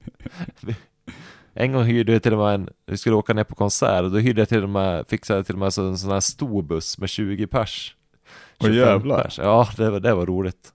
En 1.54 1.72
gång 1.74 1.84
hyrde 1.84 2.12
jag 2.12 2.24
till 2.24 2.34
och 2.34 2.40
med 2.40 2.54
en, 2.56 2.70
vi 2.86 2.98
skulle 2.98 3.16
åka 3.16 3.34
ner 3.34 3.44
på 3.44 3.56
konsert 3.56 4.04
och 4.04 4.12
då 4.12 4.18
hyrde 4.18 4.42
jag 4.42 4.50
till 4.50 4.64
och 4.64 4.70
med, 4.70 5.08
fixade 5.08 5.40
jag 5.40 5.46
till 5.46 5.56
och 5.56 5.60
med 5.60 5.78
en 5.78 5.98
sån 5.98 6.12
här 6.12 6.20
stor 6.20 6.62
buss 6.62 6.98
med 6.98 7.10
20 7.10 7.48
pers. 7.48 7.96
Åh, 8.60 8.68
25 8.68 8.76
jävlar. 8.76 9.24
pers. 9.24 9.38
Ja, 9.38 9.68
det 9.78 9.90
var, 9.90 10.00
det 10.00 10.14
var 10.14 10.26
roligt. 10.26 10.70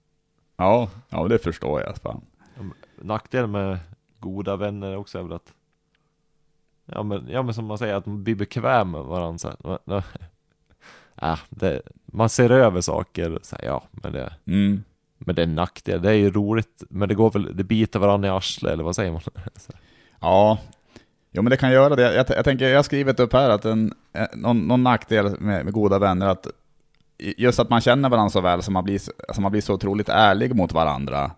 Ja, 0.57 0.89
ja 1.09 1.29
det 1.29 1.39
förstår 1.39 1.81
jag. 1.83 1.97
Fan. 1.97 2.21
Nackdelen 3.03 3.51
med 3.51 3.79
goda 4.21 4.57
vänner 4.57 4.97
också 4.97 5.19
är 5.19 5.23
väl 5.23 5.33
att 5.33 5.53
Ja 6.93 7.03
men, 7.03 7.29
ja, 7.31 7.43
men 7.43 7.55
som 7.55 7.65
man 7.65 7.79
säger, 7.79 7.95
att 7.95 8.07
man 8.07 8.25
blir 8.25 8.35
bekväm 8.35 8.91
med 8.91 9.01
varandra 9.01 9.39
så 9.39 9.79
ja. 9.85 10.03
Ja, 11.21 11.39
det, 11.51 11.83
man 12.07 12.29
ser 12.29 12.51
över 12.51 12.81
saker, 12.81 13.39
så 13.43 13.57
här, 13.57 13.65
ja 13.65 13.83
men 13.91 14.13
det, 14.13 14.33
Mm. 14.47 14.85
men 15.19 15.35
det 15.35 15.43
är 15.43 15.47
en 15.47 15.55
nackdel, 15.55 16.03
det 16.03 16.09
är 16.11 16.15
ju 16.15 16.31
roligt 16.31 16.83
Men 16.91 17.09
det 17.09 17.15
går 17.15 17.31
väl, 17.31 17.57
det 17.57 17.65
biter 17.65 17.99
varandra 17.99 18.29
i 18.29 18.31
arslet 18.31 18.73
eller 18.73 18.85
vad 18.85 18.97
säger 18.97 19.13
man? 19.13 19.21
Så, 19.57 19.73
Ja, 20.21 20.59
jo, 21.33 21.43
men 21.43 21.51
det 21.51 21.57
kan 21.57 21.71
göra 21.73 21.97
det. 21.97 22.15
Jag, 22.15 22.27
jag 22.29 22.45
tänker, 22.45 22.69
jag 22.69 22.79
har 22.79 22.83
skrivit 22.83 23.21
upp 23.21 23.33
här 23.33 23.51
att 23.51 23.65
en, 23.65 23.95
eh, 24.13 24.27
någon, 24.35 24.59
någon 24.59 24.83
nackdel 24.83 25.41
med, 25.41 25.65
med 25.65 25.75
goda 25.75 25.99
vänner 25.99 26.27
att 26.27 26.47
just 27.19 27.59
att 27.59 27.71
man 27.71 27.81
känner 27.81 28.09
varandra 28.09 28.31
så 28.31 28.41
väl, 28.41 28.63
så 28.63 28.71
man 28.71 28.85
blir, 28.85 29.01
alltså 29.29 29.41
man 29.41 29.53
blir 29.53 29.61
så 29.61 29.75
otroligt 29.75 30.09
ärlig 30.09 30.55
mot 30.57 30.73
varandra. 30.73 31.31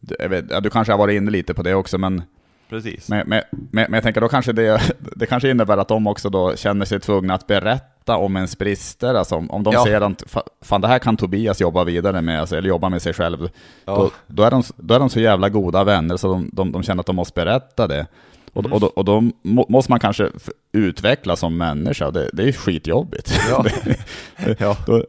Vet, 0.00 0.44
ja, 0.50 0.60
du 0.60 0.70
kanske 0.70 0.92
har 0.92 0.98
varit 0.98 1.16
inne 1.16 1.30
lite 1.30 1.54
på 1.54 1.62
det 1.62 1.74
också, 1.74 1.98
men, 1.98 2.22
Precis 2.68 3.08
men, 3.08 3.28
men, 3.28 3.42
men, 3.70 3.92
jag 3.92 4.02
tänker 4.02 4.20
då 4.20 4.28
kanske 4.28 4.52
det, 4.52 4.80
det 5.16 5.26
kanske 5.26 5.50
innebär 5.50 5.76
att 5.78 5.88
de 5.88 6.06
också 6.06 6.30
då 6.30 6.56
känner 6.56 6.84
sig 6.86 7.00
tvungna 7.00 7.34
att 7.34 7.46
berätta 7.46 8.16
om 8.16 8.36
ens 8.36 8.58
brister, 8.58 9.14
alltså 9.14 9.34
om, 9.34 9.50
om 9.50 9.62
de 9.62 9.74
Ja. 9.74 9.84
ser 9.84 10.00
att 10.00 10.22
fa- 10.22 10.46
fan 10.62 10.80
det 10.80 10.88
här 10.88 10.98
kan 10.98 11.16
Tobias 11.16 11.60
jobba 11.60 11.84
vidare 11.84 12.22
med, 12.22 12.40
alltså, 12.40 12.56
eller 12.56 12.68
jobba 12.68 12.88
med 12.88 13.02
sig 13.02 13.12
själv, 13.12 13.48
Ja, 13.84 13.96
då, 13.96 14.10
då, 14.26 14.42
är 14.42 14.50
de, 14.50 14.62
då 14.76 14.94
är 14.94 14.98
de 14.98 15.10
så 15.10 15.20
jävla 15.20 15.48
goda 15.48 15.84
vänner 15.84 16.16
så 16.16 16.28
de, 16.32 16.50
de, 16.52 16.72
de 16.72 16.82
känner 16.82 17.00
att 17.00 17.06
de 17.06 17.16
måste 17.16 17.34
berätta 17.44 17.86
det. 17.86 18.06
Och, 18.52 18.60
Mm. 18.64 18.72
och, 18.72 18.80
då, 18.80 18.86
och 18.86 19.04
då 19.04 19.22
må, 19.42 19.66
måste 19.68 19.92
man 19.92 20.00
kanske 20.00 20.30
utvecklas 20.72 21.40
som 21.40 21.56
människa, 21.56 22.10
det, 22.10 22.30
det 22.32 22.42
är 22.48 22.52
skitjobbigt. 22.52 23.32
Ja. 23.50 23.62
Det- 24.44 24.60
ja, 24.60 24.76
då, 24.86 25.04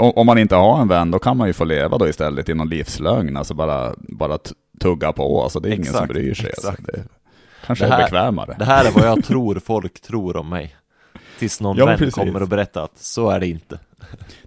om, 0.00 0.26
man 0.26 0.38
inte 0.38 0.56
har 0.56 0.80
en 0.82 0.88
vän, 0.88 1.10
då 1.10 1.18
kan 1.18 1.36
man 1.36 1.46
ju 1.46 1.52
få 1.52 1.64
leva 1.64 1.98
då 1.98 2.08
istället 2.08 2.48
i 2.48 2.54
någon 2.54 2.68
livslögn, 2.68 3.36
alltså 3.36 3.54
bara, 3.54 3.92
bara 3.98 4.38
tugga 4.80 5.12
på, 5.12 5.42
alltså 5.42 5.60
det 5.60 5.68
är 5.68 5.72
ingen 5.72 5.84
som 5.84 5.94
Exakt, 5.94 6.12
bryr 6.12 6.34
sig. 6.34 6.46
Alltså. 6.56 6.74
Det 6.82 7.02
kanske 7.66 7.84
Det 7.84 7.90
här- 7.90 7.98
är 7.98 8.02
bekvämare. 8.04 8.56
det 8.58 8.64
här 8.64 8.84
är 8.84 8.90
vad 8.90 9.04
jag 9.06 9.24
tror 9.24 9.60
folk 9.64 10.00
tror 10.00 10.36
om 10.36 10.48
mig 10.48 10.76
Tills 11.38 11.60
någon 11.60 11.76
Ja, 11.76 11.86
vän 11.86 11.98
precis. 11.98 12.14
kommer 12.14 12.42
och 12.42 12.48
berättar 12.48 12.84
att 12.84 12.98
så 12.98 13.30
är 13.30 13.40
det 13.40 13.46
inte 13.46 13.78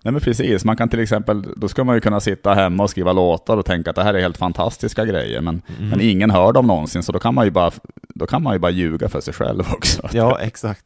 Nej 0.01 0.11
men 0.11 0.19
precis, 0.21 0.65
man 0.65 0.77
kan 0.77 0.89
till 0.89 0.99
exempel, 0.99 1.43
då 1.55 1.67
ska 1.67 1.83
man 1.83 1.95
ju 1.95 2.01
kunna 2.01 2.19
sitta 2.19 2.53
hemma 2.53 2.83
och 2.83 2.89
skriva 2.89 3.13
låtar 3.13 3.57
och 3.57 3.65
tänka 3.65 3.89
att 3.89 3.95
det 3.95 4.03
här 4.03 4.13
är 4.13 4.21
helt 4.21 4.37
fantastiska 4.37 5.05
grejer, 5.05 5.41
men, 5.41 5.61
Mm. 5.77 5.89
men 5.89 6.01
ingen 6.01 6.31
hör 6.31 6.53
dem 6.53 6.67
någonsin, 6.67 7.03
så 7.03 7.11
då 7.11 7.19
kan 7.19 7.33
man 7.35 7.45
ju 7.45 7.51
bara, 7.51 7.71
då 8.15 8.25
kan 8.27 8.43
man 8.43 8.53
ju 8.53 8.59
bara 8.59 8.71
ljuga 8.71 9.09
för 9.09 9.21
sig 9.21 9.33
själv 9.33 9.63
också. 9.73 10.09
Ja, 10.13 10.39
exakt 10.39 10.85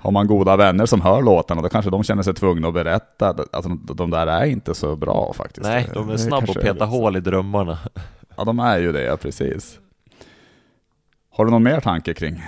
Har 0.00 0.10
man 0.10 0.26
goda 0.26 0.56
vänner 0.56 0.86
som 0.86 1.00
hör 1.00 1.22
låtarna, 1.22 1.62
då 1.62 1.68
kanske 1.68 1.90
de 1.90 2.02
känner 2.04 2.22
sig 2.22 2.34
tvungna 2.34 2.68
att 2.68 2.74
berätta 2.74 3.28
att 3.28 3.54
alltså, 3.54 3.70
de 3.94 4.10
där 4.10 4.26
är 4.26 4.44
inte 4.46 4.74
så 4.74 4.96
bra 4.96 5.32
faktiskt. 5.32 5.66
Nej, 5.66 5.88
de 5.94 6.08
är 6.08 6.12
Det 6.12 6.18
snabba 6.18 6.52
att 6.52 6.60
peta 6.60 6.78
så. 6.78 6.84
hål 6.84 7.16
i 7.16 7.20
drömmarna 7.20 7.78
Ja, 8.36 8.44
de 8.44 8.58
är 8.58 8.78
ju 8.78 8.92
det, 8.92 9.02
ja, 9.02 9.16
precis. 9.16 9.78
Har 11.30 11.44
du 11.44 11.50
någon 11.50 11.62
mer 11.62 11.80
tanke 11.80 12.14
kring 12.14 12.42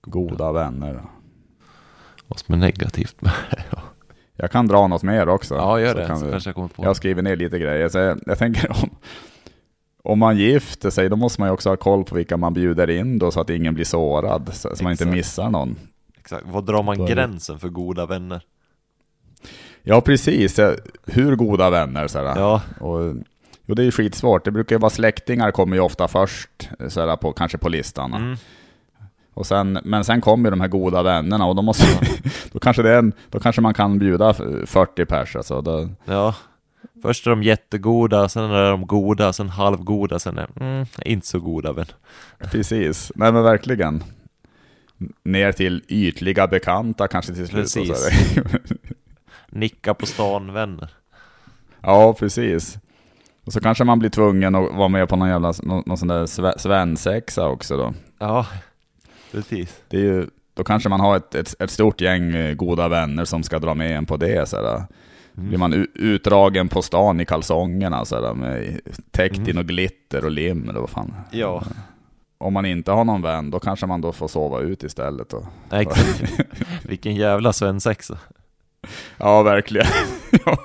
goda 0.00 0.52
vänner? 0.52 1.02
Vad 2.26 2.38
som 2.38 2.54
är 2.54 2.58
negativt 2.58 3.20
med 3.22 3.32
Jag 4.36 4.50
kan 4.50 4.66
dra 4.66 4.86
något 4.86 5.02
mer 5.02 5.28
också. 5.28 5.54
Ja, 5.54 5.80
gör 5.80 5.92
så 5.92 5.98
det, 5.98 6.06
kan 6.06 6.18
så 6.18 6.24
vi- 6.24 6.30
kanske 6.30 6.48
jag 6.48 6.54
kommer 6.54 6.68
på 6.68 6.82
Jag 6.82 6.88
har 6.88 6.94
skrivit 6.94 7.24
ner 7.24 7.36
lite 7.36 7.58
grejer, 7.58 7.88
så 7.88 7.98
jag, 7.98 8.20
jag 8.26 8.38
tänker 8.38 8.70
om, 8.82 8.90
om 10.02 10.18
man 10.18 10.36
gifter 10.36 10.90
sig, 10.90 11.08
då 11.08 11.16
måste 11.16 11.40
man 11.40 11.48
ju 11.48 11.52
också 11.52 11.68
ha 11.68 11.76
koll 11.76 12.04
på 12.04 12.14
vilka 12.14 12.36
man 12.36 12.54
bjuder 12.54 12.90
in 12.90 13.18
då, 13.18 13.30
så 13.30 13.40
att 13.40 13.50
ingen 13.50 13.74
blir 13.74 13.84
sårad, 13.84 14.50
så, 14.54 14.76
så 14.76 14.82
man 14.82 14.92
inte 14.92 15.06
missar 15.06 15.50
någon. 15.50 15.76
Exakt, 16.18 16.44
vad 16.46 16.66
drar 16.66 16.82
man 16.82 17.06
gränsen 17.06 17.58
för 17.58 17.68
goda 17.68 18.06
vänner? 18.06 18.42
Ja, 19.82 20.00
precis. 20.00 20.58
Ja, 20.58 20.74
Hur 21.06 21.36
goda 21.36 21.70
vänner? 21.70 22.08
Så 22.08 22.18
här. 22.18 22.40
Ja, 22.40 22.62
Och, 22.80 23.14
jo, 23.66 23.74
det 23.74 23.82
är 23.82 23.84
ju 23.84 23.92
skitsvårt. 23.92 24.44
Det 24.44 24.50
brukar 24.50 24.76
ju 24.76 24.80
vara 24.80 24.90
släktingar 24.90 25.50
kommer 25.50 25.76
ju 25.76 25.82
ofta 25.82 26.08
först, 26.08 26.70
så 26.88 27.00
här, 27.00 27.16
på, 27.16 27.32
kanske 27.32 27.58
på 27.58 27.68
listan. 27.68 28.14
mm. 28.14 28.36
Och 29.34 29.46
sen, 29.46 29.78
men 29.84 30.04
sen 30.04 30.20
kommer 30.20 30.46
ju 30.46 30.50
de 30.50 30.60
här 30.60 30.68
goda 30.68 31.02
vännerna 31.02 31.46
och 31.46 31.54
då, 31.56 31.62
måste, 31.62 31.86
då, 32.52 32.58
kanske 32.58 32.82
det 32.82 32.90
är 32.90 32.98
en, 32.98 33.12
då 33.30 33.40
kanske 33.40 33.62
man 33.62 33.74
kan 33.74 33.98
bjuda 33.98 34.34
40 34.66 35.04
pers. 35.04 35.36
Alltså, 35.36 35.60
då, 35.60 35.88
ja 36.04 36.34
Först 37.02 37.26
är 37.26 37.30
de 37.30 37.42
jättegoda, 37.42 38.28
sen 38.28 38.42
är 38.50 38.70
de 38.70 38.86
goda, 38.86 39.32
sen 39.32 39.48
halvgoda, 39.48 40.18
sen 40.18 40.38
är 40.38 40.48
mm, 40.60 40.86
inte 41.04 41.26
så 41.26 41.40
goda 41.40 41.72
vän. 41.72 41.86
Precis, 42.38 43.12
nej 43.14 43.32
men 43.32 43.42
verkligen. 43.42 44.04
Ner 45.22 45.52
till 45.52 45.84
ytliga 45.88 46.46
bekanta 46.46 47.08
kanske 47.08 47.34
till 47.34 47.48
slut. 47.48 47.74
Precis. 47.74 48.38
Nicka 49.48 49.94
på 49.94 50.06
stan 50.06 50.52
vänner. 50.52 50.90
ja, 51.80 52.12
precis. 52.18 52.78
Och 53.44 53.52
så 53.52 53.60
kanske 53.60 53.84
man 53.84 53.98
blir 53.98 54.10
tvungen 54.10 54.54
att 54.54 54.74
vara 54.74 54.88
med 54.88 55.08
på 55.08 55.16
någon 55.16 55.28
jävla, 55.28 55.54
någon, 55.62 55.82
någon 55.86 55.98
sån 55.98 56.08
där 56.08 56.26
sve- 56.26 56.58
svensexa 56.58 57.48
också 57.48 57.76
då. 57.76 57.94
Ja, 58.18 58.46
precis. 59.32 59.80
Det 59.88 59.96
är 59.96 60.00
ju, 60.00 60.26
då 60.54 60.64
kanske 60.64 60.88
man 60.88 61.00
har 61.00 61.16
ett, 61.16 61.34
ett, 61.34 61.54
ett 61.58 61.70
stort 61.70 62.00
gäng 62.00 62.34
eh, 62.34 62.54
goda 62.54 62.88
vänner 62.88 63.24
som 63.24 63.42
ska 63.42 63.58
dra 63.58 63.74
med 63.74 63.96
en 63.96 64.06
på 64.06 64.16
det. 64.16 64.48
Så 64.48 64.82
där. 65.42 65.48
Blir 65.48 65.58
man 65.58 65.86
utdragen 65.94 66.68
på 66.68 66.82
stan 66.82 67.20
i 67.20 67.24
kalsongerna 67.24 68.04
så 68.04 68.20
där, 68.20 68.34
med 68.34 68.80
täckt 69.10 69.48
i 69.48 69.52
något 69.52 69.66
glitter 69.66 70.24
och 70.24 70.30
lim 70.30 70.68
eller 70.68 70.80
vad 70.80 70.90
fan. 70.90 71.14
Ja, 71.30 71.62
Om 72.38 72.52
man 72.52 72.66
inte 72.66 72.90
har 72.92 73.04
någon 73.04 73.22
vän, 73.22 73.50
då 73.50 73.60
kanske 73.60 73.86
man 73.86 74.00
då 74.00 74.12
får 74.12 74.28
sova 74.28 74.60
ut 74.60 74.82
istället. 74.84 75.32
Och, 75.32 75.44
exakt. 75.72 76.22
Vilken 76.82 77.14
jävla 77.14 77.52
svensexa. 77.52 78.18
ja, 79.18 79.42
verkligen. 79.42 79.86
ja. 80.46 80.58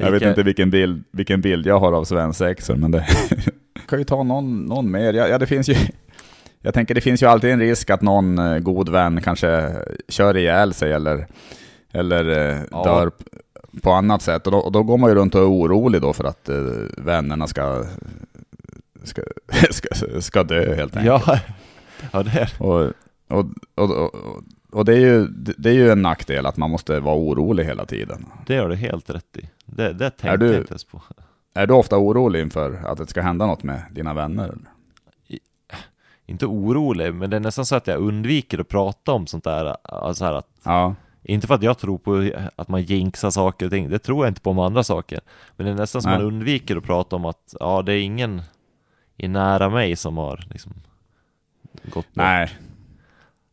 Jag 0.00 0.10
vet 0.10 0.22
inte 0.22 0.42
vilken 0.42 0.70
bild, 0.70 1.04
vilken 1.10 1.40
bild 1.40 1.66
jag 1.66 1.78
har 1.80 1.92
av 1.92 2.04
svensexor, 2.04 2.76
men 2.76 2.90
det 2.90 3.06
kan 3.88 3.98
ju 3.98 4.04
ta 4.04 4.22
någon, 4.22 4.64
någon 4.64 4.90
mer. 4.90 5.12
Ja, 5.12 5.28
ja, 5.28 5.38
det 5.38 5.46
finns 5.46 5.68
ju... 5.68 5.74
Jag 6.60 6.74
tänker 6.74 6.94
det 6.94 7.00
finns 7.00 7.22
ju 7.22 7.26
alltid 7.26 7.50
en 7.50 7.60
risk 7.60 7.90
att 7.90 8.02
någon 8.02 8.38
eh, 8.38 8.58
god 8.58 8.88
vän 8.88 9.20
kanske 9.22 9.72
kör 10.08 10.36
ihjäl 10.36 10.74
sig 10.74 10.92
eller, 10.92 11.26
eller 11.92 12.28
eh, 12.50 12.58
Ja. 12.70 12.84
dör 12.84 13.10
på 13.82 13.90
annat 13.92 14.22
sätt. 14.22 14.46
Och 14.46 14.52
då, 14.52 14.58
och 14.58 14.72
då 14.72 14.82
går 14.82 14.98
man 14.98 15.10
ju 15.10 15.14
runt 15.16 15.34
och 15.34 15.40
är 15.40 15.50
orolig 15.50 16.02
då 16.02 16.12
för 16.12 16.24
att 16.24 16.48
eh, 16.48 16.56
vännerna 16.96 17.46
ska, 17.46 17.84
ska, 19.04 19.22
ska, 19.70 20.20
ska 20.20 20.44
dö 20.44 20.74
helt 20.76 20.96
enkelt. 20.96 21.22
Ja, 21.26 21.38
ja 22.12 22.22
det 22.22 22.30
är 22.40 22.52
Och, 22.62 22.92
och, 23.28 23.46
och, 23.74 24.14
och, 24.72 24.84
det, 24.84 24.92
är 24.94 24.98
ju, 25.00 25.26
det 25.58 25.68
är 25.68 25.74
ju 25.74 25.90
en 25.90 26.02
nackdel 26.02 26.46
att 26.46 26.56
man 26.56 26.70
måste 26.70 27.00
vara 27.00 27.16
orolig 27.16 27.64
hela 27.64 27.86
tiden. 27.86 28.26
det 28.46 28.56
har 28.56 28.68
du 28.68 28.74
helt 28.74 29.10
rätt 29.10 29.36
i. 29.36 29.48
Det, 29.66 29.92
det 29.92 30.10
tänkte 30.10 30.28
Är 30.28 30.36
du- 30.36 30.46
jag 30.46 30.56
inte 30.60 30.72
ens 30.72 30.84
på. 30.84 31.02
Är 31.54 31.66
du 31.66 31.74
ofta 31.74 31.98
orolig 31.98 32.40
inför 32.40 32.80
att 32.86 32.98
det 32.98 33.06
ska 33.06 33.22
hända 33.22 33.46
något 33.46 33.62
med 33.62 33.82
dina 33.90 34.14
vänner? 34.14 34.44
eller? 34.44 34.58
Inte 36.26 36.46
orolig, 36.46 37.14
men 37.14 37.30
det 37.30 37.36
är 37.36 37.40
nästan 37.40 37.66
så 37.66 37.76
att 37.76 37.86
jag 37.86 38.00
undviker 38.00 38.58
att 38.58 38.68
prata 38.68 39.12
om 39.12 39.26
sånt 39.26 39.44
där. 39.44 39.76
Alltså 39.82 40.24
här 40.24 40.32
att, 40.32 40.46
Ja, 40.62 40.94
inte 41.24 41.46
för 41.46 41.54
att 41.54 41.62
jag 41.62 41.78
tror 41.78 41.98
på 41.98 42.30
att 42.56 42.68
man 42.68 42.82
jinxar 42.82 43.30
saker 43.30 43.66
och 43.66 43.72
ting, 43.72 43.90
det 43.90 43.98
tror 43.98 44.24
jag 44.26 44.30
inte 44.30 44.40
på 44.40 44.50
om 44.50 44.58
andra 44.58 44.84
saker. 44.84 45.20
Men 45.56 45.66
det 45.66 45.72
är 45.72 45.76
nästan 45.76 46.02
som 46.02 46.10
man 46.10 46.22
undviker 46.22 46.76
att 46.76 46.84
prata 46.84 47.16
om 47.16 47.24
att, 47.24 47.54
ja 47.60 47.82
det 47.82 47.92
är 47.92 48.00
ingen 48.02 48.42
i 49.16 49.28
nära 49.28 49.68
mig 49.70 49.96
som 49.96 50.16
har 50.18 50.44
liksom 50.50 50.72
gått 51.82 51.94
bort. 51.94 52.06
nej. 52.12 52.50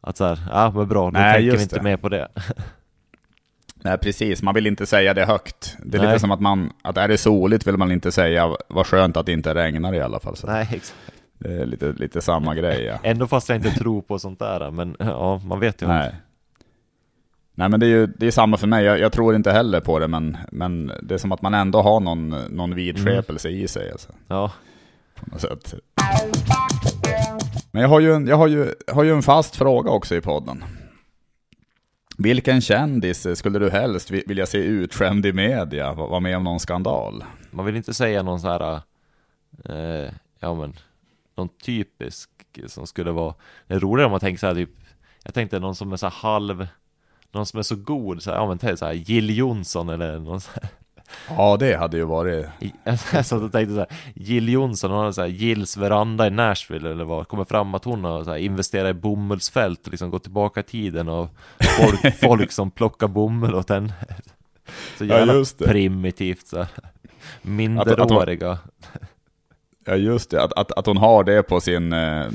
Att 0.02 0.18
så 0.18 0.26
här, 0.26 0.40
ja 0.52 0.72
men 0.76 0.88
bra, 0.88 1.04
då 1.06 1.10
Nej, 1.20 1.34
tänker 1.34 1.58
vi 1.58 1.64
inte 1.64 1.76
det. 1.76 1.82
mer 1.84 1.98
på 1.98 2.10
det. 2.10 2.28
Nej, 3.84 3.98
precis. 3.98 4.42
Man 4.42 4.56
vill 4.56 4.68
inte 4.68 4.86
säga 4.86 5.14
det 5.14 5.26
högt. 5.26 5.78
Det 5.86 5.98
är 5.98 6.02
Nej. 6.02 6.10
lite 6.10 6.20
som 6.20 6.32
att 6.32 6.40
man, 6.42 6.74
att 6.82 6.98
är 6.98 7.08
det 7.08 7.18
soligt 7.18 7.68
vill 7.68 7.78
man 7.78 7.92
inte 7.92 8.12
säga 8.12 8.56
vad 8.68 8.88
skönt 8.88 9.18
att 9.18 9.26
det 9.26 9.32
inte 9.32 9.56
regnar 9.56 9.94
i 9.94 10.02
alla 10.02 10.20
fall. 10.20 10.36
Så 10.36 10.48
Nej, 10.48 10.62
exakt. 10.72 10.96
Det 11.40 11.54
är 11.62 11.66
lite, 11.66 11.92
lite 11.92 12.22
samma 12.22 12.56
grej. 12.56 12.84
Ja. 12.84 13.00
Ändå 13.04 13.28
fast 13.28 13.50
jag 13.50 13.56
inte 13.56 13.72
tror 13.72 14.02
på 14.02 14.20
sånt 14.20 14.40
där, 14.40 14.72
men 14.72 14.96
ja, 15.00 15.42
man 15.46 15.60
vet 15.60 15.82
ju. 15.82 15.88
Nej. 15.88 16.16
Nej 17.54 17.70
men 17.70 17.80
det 17.80 17.86
är 17.86 17.90
ju 17.90 18.08
det 18.08 18.28
är 18.28 18.32
samma 18.32 18.58
för 18.58 18.68
mig, 18.68 18.86
jag, 18.86 19.00
jag 19.00 19.12
tror 19.12 19.36
inte 19.36 19.52
heller 19.52 19.80
på 19.82 20.00
det 20.00 20.08
men, 20.08 20.38
men 20.52 20.92
det 21.04 21.14
är 21.14 21.18
som 21.18 21.32
att 21.32 21.42
man 21.42 21.54
ändå 21.54 21.82
har 21.82 22.00
någon, 22.00 22.30
någon 22.30 22.76
vidskepelse 22.76 23.50
i 23.50 23.68
sig 23.68 23.92
alltså, 23.92 24.10
Ja, 24.28 24.52
på 25.16 25.26
något 25.32 25.42
sätt. 25.42 25.74
Men 27.72 27.82
jag 27.82 27.90
har 27.90 28.00
ju 28.00 28.14
en, 28.14 28.28
jag 28.28 28.38
har 28.38 28.48
ju, 28.48 28.74
har 28.92 29.04
ju 29.04 29.12
en 29.14 29.22
fast 29.22 29.56
fråga 29.56 29.92
också 29.92 30.16
i 30.16 30.22
podden. 30.22 30.64
Vilken 32.18 32.62
kändis 32.62 33.38
skulle 33.38 33.60
du 33.60 33.70
helst 33.70 34.12
vi- 34.12 34.24
vilja 34.28 34.46
se 34.46 34.58
utskämd 34.58 35.26
i 35.26 35.34
media, 35.34 35.94
vara 35.94 36.20
med 36.20 36.38
om 36.38 36.44
någon 36.44 36.60
skandal? 36.60 37.24
man 37.52 37.66
vill 37.66 37.76
inte 37.76 37.94
säga 37.94 38.24
någon 38.24 38.40
så 38.40 38.48
här, 38.48 38.82
eh, 39.66 40.12
ja 40.40 40.54
men, 40.56 40.74
någon 41.38 41.50
typisk 41.50 42.30
som 42.68 42.88
skulle 42.88 43.12
vara, 43.12 43.34
det 43.68 43.74
är 43.74 43.80
roligare 43.80 44.06
om 44.06 44.12
man 44.12 44.20
tänker 44.20 44.40
så 44.40 44.48
här 44.48 44.56
typ, 44.56 44.70
jag 45.24 45.34
tänkte 45.34 45.60
någon 45.60 45.76
som 45.76 45.94
är 45.94 45.98
så 45.98 46.06
här 46.06 46.14
halv, 46.14 46.68
någon 47.32 47.46
som 47.46 47.60
är 47.60 47.64
så 47.64 47.76
god, 47.76 48.24
så 48.24 48.32
här, 48.32 48.38
ja 48.38 48.48
men 48.48 48.58
tänk 48.58 48.80
så 48.80 48.86
här, 48.86 48.94
Jill 48.94 49.38
Johnson 49.38 49.90
eller 49.90 50.20
någon 50.20 50.42
så 50.42 50.50
här, 50.62 50.70
Ja 51.30 51.58
det 51.60 51.76
hade 51.78 51.98
ju 51.98 52.04
varit, 52.04 52.46
jag 53.14 53.26
satt 53.26 53.42
och 53.42 53.52
tänkte 53.52 53.74
så 53.74 53.80
här, 53.80 53.90
Jill 54.16 54.50
Johnson, 54.50 54.92
hon 54.92 55.00
har 55.00 55.12
så 55.12 55.22
här, 55.22 55.28
Jills 55.28 55.78
veranda 55.78 56.28
i 56.28 56.30
Nashville 56.30 56.92
eller 56.92 57.04
vad, 57.04 57.28
kommer 57.28 57.44
fram 57.44 57.76
att 57.76 57.86
hon 57.86 58.04
har 58.04 58.24
så 58.24 58.30
här, 58.32 58.38
investerat 58.38 58.90
i 58.90 58.94
bomullsfält 59.00 59.86
och 59.86 59.92
liksom 59.92 60.10
gått 60.10 60.24
tillbaka 60.24 60.60
i 60.60 60.64
tiden 60.64 61.10
och 61.10 61.30
folk, 61.60 62.16
folk 62.22 62.52
som 62.52 62.72
plockar 62.72 63.08
bomull 63.08 63.56
åt 63.56 63.70
henne. 63.70 63.94
Så 64.98 65.06
Ja, 65.06 65.18
jävla 65.18 65.34
just 65.34 65.60
det. 65.60 65.66
primitivt 65.68 66.48
så 66.48 66.58
här. 66.58 66.68
Minderåriga. 67.42 68.58
ja 69.86 69.96
just 69.96 70.30
det, 70.30 70.44
att, 70.44 70.54
att, 70.54 70.72
att 70.72 70.86
hon 70.86 70.98
har 70.98 71.24
det 71.24 71.44
på 71.44 71.62
sin, 71.62 71.94
eh, 71.94 72.26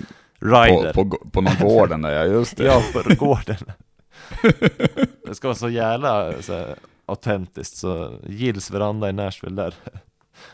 på, 0.40 0.46
Rider. 0.46 0.92
på, 0.92 1.18
på 1.32 1.40
någon 1.40 1.54
gården 1.60 2.02
där, 2.02 2.10
ja 2.12 2.24
just 2.24 2.56
det. 2.56 2.64
Ja, 2.64 2.82
på 2.92 3.14
gården. 3.24 3.56
Det 5.26 5.34
ska 5.34 5.48
vara 5.48 5.54
så 5.56 5.68
jävla 5.68 6.42
så 6.42 6.52
här, 6.52 6.74
autentiskt, 7.06 7.76
så 7.76 8.18
Gills 8.28 8.70
veranda 8.70 9.08
i 9.08 9.12
Nashville 9.12 9.62
där. 9.62 9.74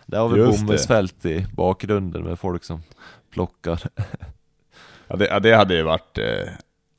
Där 0.06 0.18
har 0.18 0.28
vi 0.28 0.40
Just 0.40 0.60
bomullsfält 0.60 1.24
i 1.26 1.46
bakgrunden 1.56 2.22
med 2.22 2.38
folk 2.38 2.64
som 2.64 2.82
plockar. 3.30 3.82
Ja, 5.08 5.16
det, 5.16 5.26
ja, 5.26 5.40
det 5.40 5.54
hade 5.56 5.74
ju 5.74 5.82
varit... 5.82 6.18
eh, 6.18 6.48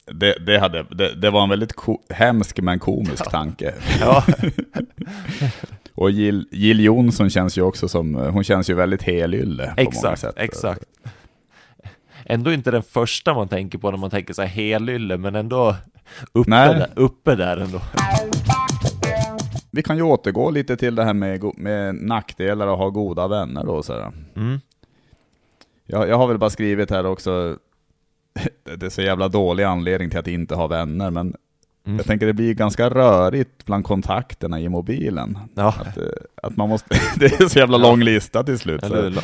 Det, 0.06 0.46
det, 0.46 0.60
hade, 0.60 0.84
det, 0.84 1.14
det 1.16 1.30
var 1.30 1.44
en 1.44 1.50
väldigt 1.50 1.74
ko, 1.74 2.02
hemsk 2.10 2.60
men 2.62 2.80
komisk 2.80 3.30
tanke. 3.30 3.74
Ja, 4.00 4.26
Och 5.96 6.12
Jill, 6.12 6.48
Jill 6.52 6.80
Johnson 6.80 7.30
känns 7.30 7.58
ju 7.58 7.62
också 7.62 7.88
som... 7.88 8.16
Hon 8.16 8.44
känns 8.44 8.70
ju 8.70 8.74
väldigt 8.74 9.04
helylle 9.04 9.64
på 9.64 9.70
många 9.70 9.90
exakt, 9.90 10.22
sätt. 10.22 10.34
exakt. 10.38 10.84
Ändå 12.26 12.54
inte 12.54 12.72
den 12.72 12.84
första 12.84 13.34
man 13.34 13.48
tänker 13.48 13.78
på 13.78 13.92
när 13.92 13.98
man 13.98 14.10
tänker 14.10 14.34
så 14.34 14.42
här 14.42 14.50
helylle, 14.50 15.18
men 15.18 15.36
ändå 15.36 15.76
uppe, 16.34 16.50
Nej. 16.50 16.68
där, 16.76 16.90
uppe 16.96 17.36
där 17.36 17.58
ändå. 17.58 17.82
Vi 19.72 19.84
kan 19.84 19.96
ju 19.98 20.04
återgå 20.04 20.50
lite 20.52 20.78
till 20.78 20.96
det 20.96 21.04
här 21.04 21.14
med, 21.14 21.44
med 21.58 21.96
nackdelar 21.96 22.68
och 22.68 22.78
ha 22.78 22.90
goda 22.90 23.28
vänner 23.28 23.64
då. 23.64 23.84
Så 23.84 23.94
här. 23.94 24.12
Mm. 24.36 24.60
Jag, 25.86 26.10
jag 26.10 26.18
har 26.18 26.28
väl 26.28 26.38
bara 26.38 26.50
skrivit 26.50 26.90
här 26.90 27.06
också... 27.06 27.58
Det 28.78 28.86
är 28.86 28.90
så 28.90 29.02
jävla 29.02 29.28
dålig 29.28 29.64
anledning 29.64 30.10
till 30.10 30.20
att 30.20 30.28
inte 30.28 30.56
ha 30.56 30.68
vänner, 30.68 31.10
men 31.12 31.36
Mm. 31.86 31.98
jag 31.98 32.06
tänker 32.06 32.26
det 32.28 32.34
blir 32.34 32.54
ganska 32.54 32.90
rörigt 32.90 33.66
bland 33.66 33.86
kontakterna 33.86 34.60
i 34.60 34.70
mobilen. 34.70 35.38
Ja, 35.56 35.68
Att, 35.80 35.98
eh, 35.98 36.04
att 36.44 36.58
man 36.58 36.70
måste... 36.70 36.96
Det 37.20 37.26
är 37.42 37.48
så 37.48 37.60
jävla 37.60 37.78
lång 37.78 38.00
lista 38.04 38.44
till 38.44 38.60
slut. 38.60 38.84
eller? 38.84 39.24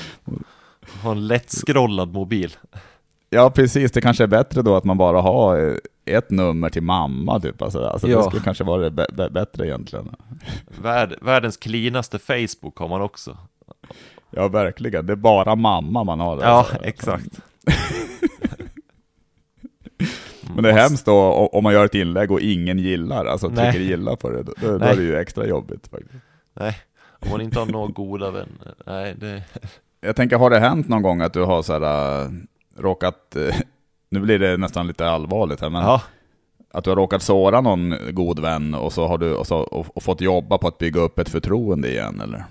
Ha 1.03 1.11
en 1.11 1.27
lättskrollad 1.27 2.13
mobil. 2.13 2.55
Ja, 3.29 3.49
precis. 3.49 3.91
Det 3.91 4.01
kanske 4.01 4.23
är 4.23 4.27
bättre 4.27 4.61
då 4.61 4.75
att 4.75 4.83
man 4.83 4.97
bara 4.97 5.21
har 5.21 5.67
eh, 5.69 5.75
ett 6.17 6.31
nummer 6.31 6.69
till 6.69 6.83
mamma, 6.83 7.39
typ. 7.39 7.61
Alltså, 7.61 7.85
alltså 7.85 8.07
Ja. 8.07 8.17
Det 8.17 8.23
skulle 8.23 8.43
kanske 8.43 8.63
vara 8.63 8.89
bättre 9.29 9.67
egentligen. 9.67 10.15
Värld, 10.81 11.15
världens 11.21 11.57
cleanaste 11.57 12.19
Facebook 12.19 12.77
har 12.77 12.87
man 12.87 13.01
också. 13.01 13.37
Ja, 14.29 14.47
verkligen. 14.47 15.05
Det 15.05 15.13
är 15.13 15.17
bara 15.17 15.55
mamma 15.55 16.03
man 16.03 16.19
har. 16.19 16.37
Ja, 16.41 16.47
alltså. 16.47 16.75
exakt. 16.83 17.39
Men 20.55 20.63
det 20.63 20.69
är 20.69 20.73
hemskt 20.73 21.05
då 21.05 21.49
om 21.53 21.63
man 21.63 21.73
gör 21.73 21.85
ett 21.85 21.95
inlägg 21.95 22.31
och 22.31 22.41
ingen 22.41 22.79
gillar, 22.79 23.25
alltså 23.25 23.47
Nej. 23.47 23.71
trycker 23.71 23.85
gilla 23.85 24.15
på 24.15 24.29
det. 24.29 24.43
Då, 24.43 24.53
då, 24.61 24.85
är 24.85 24.95
det 24.95 25.03
ju 25.03 25.17
extra 25.17 25.47
jobbigt 25.47 25.87
faktiskt. 25.87 26.13
Nej, 26.53 26.75
om 27.19 27.29
man 27.31 27.41
inte 27.41 27.59
har 27.59 27.65
några 27.65 27.87
goda 27.87 28.31
vänner. 28.31 28.73
Nej, 28.85 29.15
det... 29.17 29.43
Jag 30.01 30.15
tänker, 30.15 30.37
har 30.37 30.49
det 30.49 30.59
hänt 30.59 30.87
någon 30.87 31.01
gång 31.01 31.21
att 31.21 31.33
du 31.33 31.43
har 31.43 31.61
så 31.61 31.73
här, 31.73 32.21
äh, 32.23 32.29
råkat, 32.77 33.35
eh, 33.35 33.55
nu 34.09 34.19
blir 34.19 34.39
det 34.39 34.57
nästan 34.57 34.87
lite 34.87 35.09
allvarligt 35.09 35.61
här, 35.61 35.69
men 35.69 35.81
Ja, 35.83 36.01
att 36.71 36.83
du 36.83 36.89
har 36.89 36.97
råkat 36.97 37.21
såra 37.23 37.61
någon 37.61 37.95
god 38.11 38.39
vän 38.39 38.73
och 38.73 38.93
så 38.93 39.07
har 39.07 39.17
du 39.17 39.33
och 39.33 39.47
så, 39.47 39.57
och, 39.57 39.97
och 39.97 40.03
fått 40.03 40.21
jobba 40.21 40.57
på 40.57 40.67
att 40.67 40.77
bygga 40.77 41.01
upp 41.01 41.19
ett 41.19 41.29
förtroende 41.29 41.89
igen 41.91 42.21
eller? 42.21 42.45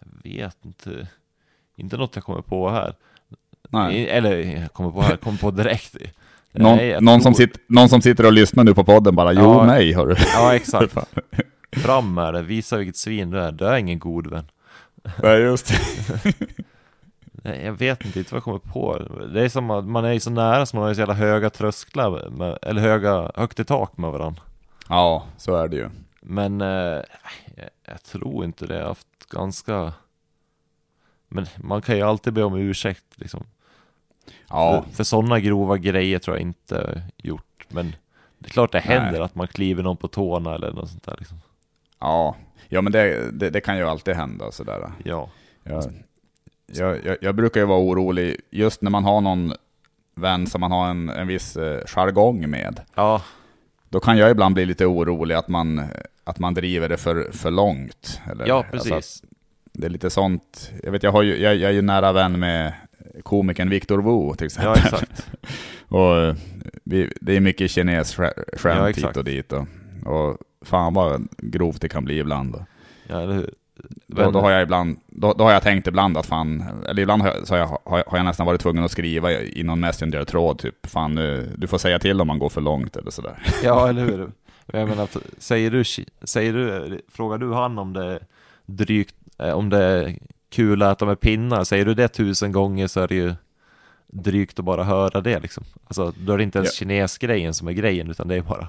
jag 0.00 0.30
vet 0.32 0.56
inte. 0.64 1.06
Inte 1.76 1.96
något 1.96 2.16
jag 2.16 2.24
kommer 2.24 2.42
på 2.42 2.70
här. 2.70 2.94
Nej. 3.68 4.08
Eller 4.08 4.66
kommer 4.68 4.90
på 4.90 5.02
här, 5.02 5.16
kommer 5.16 5.38
på 5.38 5.50
direkt. 5.50 5.96
Någon, 6.52 6.76
Nej, 6.76 7.00
någon, 7.00 7.20
som 7.20 7.34
sitter, 7.34 7.60
någon 7.66 7.88
som 7.88 8.02
sitter 8.02 8.26
och 8.26 8.32
lyssnar 8.32 8.64
nu 8.64 8.74
på 8.74 8.84
podden 8.84 9.14
bara, 9.14 9.32
jo 9.32 9.40
Ja. 9.40 9.66
nej 9.66 9.92
har 9.92 10.06
du. 10.06 10.14
Ja, 10.34 10.54
exakt. 10.56 10.94
Fram 11.76 12.14
med 12.14 12.34
det, 12.34 12.42
visa 12.42 12.76
vilket 12.76 12.96
svin 12.96 13.30
du 13.30 13.40
är. 13.40 13.52
Du 13.52 13.64
är 13.66 13.76
ingen 13.76 13.98
god 13.98 14.26
vän. 14.26 14.44
Nej 15.22 15.40
just 15.40 15.68
det. 15.68 16.34
Nej, 17.48 17.64
jag 17.64 17.72
vet 17.72 18.04
inte, 18.04 18.18
inte 18.18 18.34
vad 18.34 18.36
jag 18.36 18.44
kommer 18.44 18.58
på. 18.58 18.98
Det 19.32 19.44
är 19.44 19.48
som 19.48 19.70
att 19.70 19.84
man 19.84 20.04
är 20.04 20.18
så 20.18 20.30
nära 20.30 20.66
så 20.66 20.76
man 20.76 20.82
har 20.82 20.88
ju 20.88 20.94
så 20.94 21.00
jävla 21.00 21.14
höga 21.14 21.50
trösklar, 21.50 22.30
med, 22.30 22.58
eller 22.62 22.80
höga, 22.80 23.32
högt 23.34 23.60
i 23.60 23.64
tak 23.64 23.96
med 23.96 24.10
varandra. 24.10 24.42
Ja, 24.88 25.26
så 25.36 25.56
är 25.56 25.68
det 25.68 25.76
ju. 25.76 25.88
Men 26.20 26.60
eh, 26.60 26.68
jag, 27.56 27.68
jag 27.84 28.02
tror 28.02 28.44
inte 28.44 28.66
det. 28.66 28.74
Jag 28.74 28.80
har 28.80 28.88
haft 28.88 29.28
ganska... 29.30 29.92
Men 31.28 31.46
man 31.56 31.82
kan 31.82 31.96
ju 31.96 32.02
alltid 32.02 32.32
be 32.32 32.42
om 32.44 32.54
ursäkt 32.54 33.04
liksom. 33.14 33.46
Ja, 34.48 34.84
För, 34.88 34.96
för 34.96 35.04
sådana 35.04 35.40
grova 35.40 35.76
grejer 35.76 36.18
tror 36.18 36.36
jag 36.36 36.42
inte 36.42 37.02
gjort. 37.16 37.66
Men 37.68 37.96
det 38.38 38.48
är 38.48 38.50
klart 38.50 38.72
det 38.72 38.78
händer 38.78 39.12
Nej. 39.12 39.20
att 39.20 39.34
man 39.34 39.48
kliver 39.48 39.82
någon 39.82 39.96
på 39.96 40.08
tårna 40.08 40.54
eller 40.54 40.72
något 40.72 40.90
sånt 40.90 41.04
där 41.04 41.16
liksom. 41.18 41.40
ja. 41.98 42.36
ja 42.68 42.80
men 42.80 42.92
det, 42.92 43.30
det, 43.30 43.50
det 43.50 43.60
kan 43.60 43.78
ju 43.78 43.84
alltid 43.84 44.14
hända 44.14 44.52
sådär. 44.52 44.92
Ja. 45.04 45.28
Jag, 45.62 45.84
jag, 46.72 47.04
jag, 47.04 47.16
jag 47.20 47.34
brukar 47.34 47.60
ju 47.60 47.66
vara 47.66 47.80
orolig 47.80 48.36
just 48.50 48.82
när 48.82 48.90
man 48.90 49.04
har 49.04 49.20
någon 49.20 49.52
vän 50.14 50.46
som 50.46 50.60
man 50.60 50.72
har 50.72 50.90
en, 50.90 51.08
en 51.08 51.26
viss 51.26 51.56
eh, 51.56 51.80
jargong 51.86 52.50
med. 52.50 52.80
Ja, 52.94 53.22
Då 53.88 54.00
kan 54.00 54.18
jag 54.18 54.30
ibland 54.30 54.54
bli 54.54 54.66
lite 54.66 54.86
orolig 54.86 55.34
att 55.34 55.48
man, 55.48 55.82
att 56.24 56.38
man 56.38 56.54
driver 56.54 56.88
det 56.88 56.96
för, 56.96 57.28
för 57.32 57.50
långt. 57.50 58.20
Eller, 58.30 58.46
ja 58.46 58.64
alltså 58.72 58.90
precis. 58.94 59.22
att 59.22 59.28
det 59.72 59.86
är 59.86 59.90
lite 59.90 60.10
sånt. 60.10 60.72
Jag, 60.82 60.92
vet, 60.92 61.02
jag, 61.02 61.12
har 61.12 61.22
ju, 61.22 61.36
jag, 61.36 61.56
jag 61.56 61.70
är 61.70 61.74
ju 61.74 61.82
nära 61.82 62.12
vän 62.12 62.38
med 62.40 62.72
komikern 63.22 63.70
Victor 63.70 64.02
Wu 64.02 64.34
till 64.36 64.46
exempel. 64.46 64.72
Ja, 64.76 64.88
exakt. 64.88 65.26
och 65.88 66.16
eh, 66.16 66.34
vi, 66.84 67.12
det 67.20 67.36
är 67.36 67.40
mycket 67.40 67.70
kines 67.70 68.18
Ja, 68.18 68.30
skämt 68.56 68.88
hit 68.88 68.96
exakt. 68.96 69.16
och 69.16 69.24
dit. 69.24 69.52
Och, 69.52 69.66
och 70.06 70.36
fan 70.62 70.94
vad 70.94 71.28
grovt 71.38 71.80
det 71.80 71.88
kan 71.88 72.04
bli 72.04 72.18
ibland. 72.18 72.64
Ja, 73.06 73.20
eller 73.20 73.34
hur? 73.34 73.50
Då, 74.06 74.30
då, 74.30 74.40
har 74.40 74.50
jag 74.50 74.62
ibland, 74.62 74.98
då, 75.06 75.32
då 75.32 75.44
har 75.44 75.52
jag 75.52 75.62
tänkt 75.62 75.86
ibland 75.86 76.16
att 76.16 76.26
fan, 76.26 76.64
eller 76.88 77.02
ibland 77.02 77.22
har 77.22 77.28
jag, 77.28 77.46
så 77.46 77.54
har, 77.54 77.58
jag, 77.58 78.02
har, 78.06 78.18
jag, 78.18 78.24
nästan 78.24 78.46
varit 78.46 78.60
tvungen 78.60 78.84
att 78.84 78.90
skriva 78.90 79.32
i 79.32 79.62
någon 79.62 79.80
Messenger-tråd 79.80 80.58
typ, 80.58 80.86
fan 80.86 81.14
nu, 81.14 81.54
du 81.56 81.66
får 81.66 81.78
säga 81.78 81.98
till 81.98 82.20
om 82.20 82.26
man 82.26 82.38
går 82.38 82.48
för 82.48 82.60
långt 82.60 82.96
eller 82.96 83.10
sådär. 83.10 83.38
Ja, 83.64 83.88
eller 83.88 84.04
hur? 84.04 84.32
Jag 84.72 84.88
menar, 84.88 85.08
säger 85.38 85.70
du, 85.70 85.84
säger 86.22 86.52
du, 86.52 87.00
frågar 87.12 87.38
du 87.38 87.54
han 87.54 87.78
om 87.78 87.92
det 87.92 88.20
drygt, 88.66 89.14
eh, 89.38 89.52
om 89.52 89.68
det 89.68 89.84
är 89.84 90.18
kul 90.50 90.82
att 90.82 90.96
äta 90.96 91.06
med 91.06 91.20
pinnar, 91.20 91.64
säger 91.64 91.84
du 91.84 91.94
det 91.94 92.08
tusen 92.08 92.52
gånger 92.52 92.86
så 92.86 93.00
är 93.00 93.08
det 93.08 93.14
ju 93.14 93.34
drygt 94.06 94.58
att 94.58 94.64
bara 94.64 94.84
höra 94.84 95.20
det 95.20 95.40
liksom. 95.40 95.64
Alltså, 95.84 96.12
då 96.18 96.32
är 96.32 96.36
det 96.36 96.42
inte 96.42 96.58
ens 96.58 96.74
kinesgrejen 96.74 97.54
som 97.54 97.68
är 97.68 97.72
grejen, 97.72 98.10
utan 98.10 98.28
det 98.28 98.34
är 98.34 98.42
bara... 98.42 98.68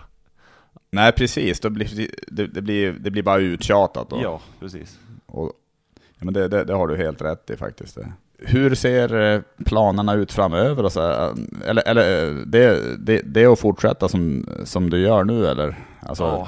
Nej 0.92 1.12
precis, 1.12 1.60
då 1.60 1.70
blir, 1.70 2.08
det, 2.28 2.48
det, 2.48 2.62
blir, 2.62 2.92
det 2.92 3.12
blir 3.12 3.24
bara 3.24 3.38
uttjatat 3.40 4.10
då. 4.10 4.20
Ja, 4.24 4.42
precis. 4.60 5.00
Och, 5.26 5.52
ja, 6.00 6.26
men 6.26 6.34
det, 6.34 6.48
det, 6.48 6.64
det 6.64 6.74
har 6.74 6.88
du 6.88 6.98
helt 6.98 7.22
rätt 7.22 7.50
i 7.50 7.58
faktiskt. 7.58 7.96
Det. 7.96 8.12
Hur 8.42 8.76
ser 8.76 9.34
eh, 9.36 9.42
planerna 9.66 10.14
ut 10.14 10.32
framöver? 10.32 10.84
Och 10.84 10.92
så 10.92 11.02
här? 11.02 11.34
Eller, 11.66 11.88
eller 11.88 12.28
eh, 12.28 12.36
det, 12.46 12.98
det, 13.06 13.22
det 13.26 13.44
är 13.44 13.54
att 13.54 13.60
fortsätta 13.60 14.08
som, 14.10 14.46
som 14.64 14.90
du 14.90 15.00
gör 15.00 15.24
nu 15.24 15.48
eller? 15.48 15.76
Alltså, 16.00 16.24
ja, 16.24 16.48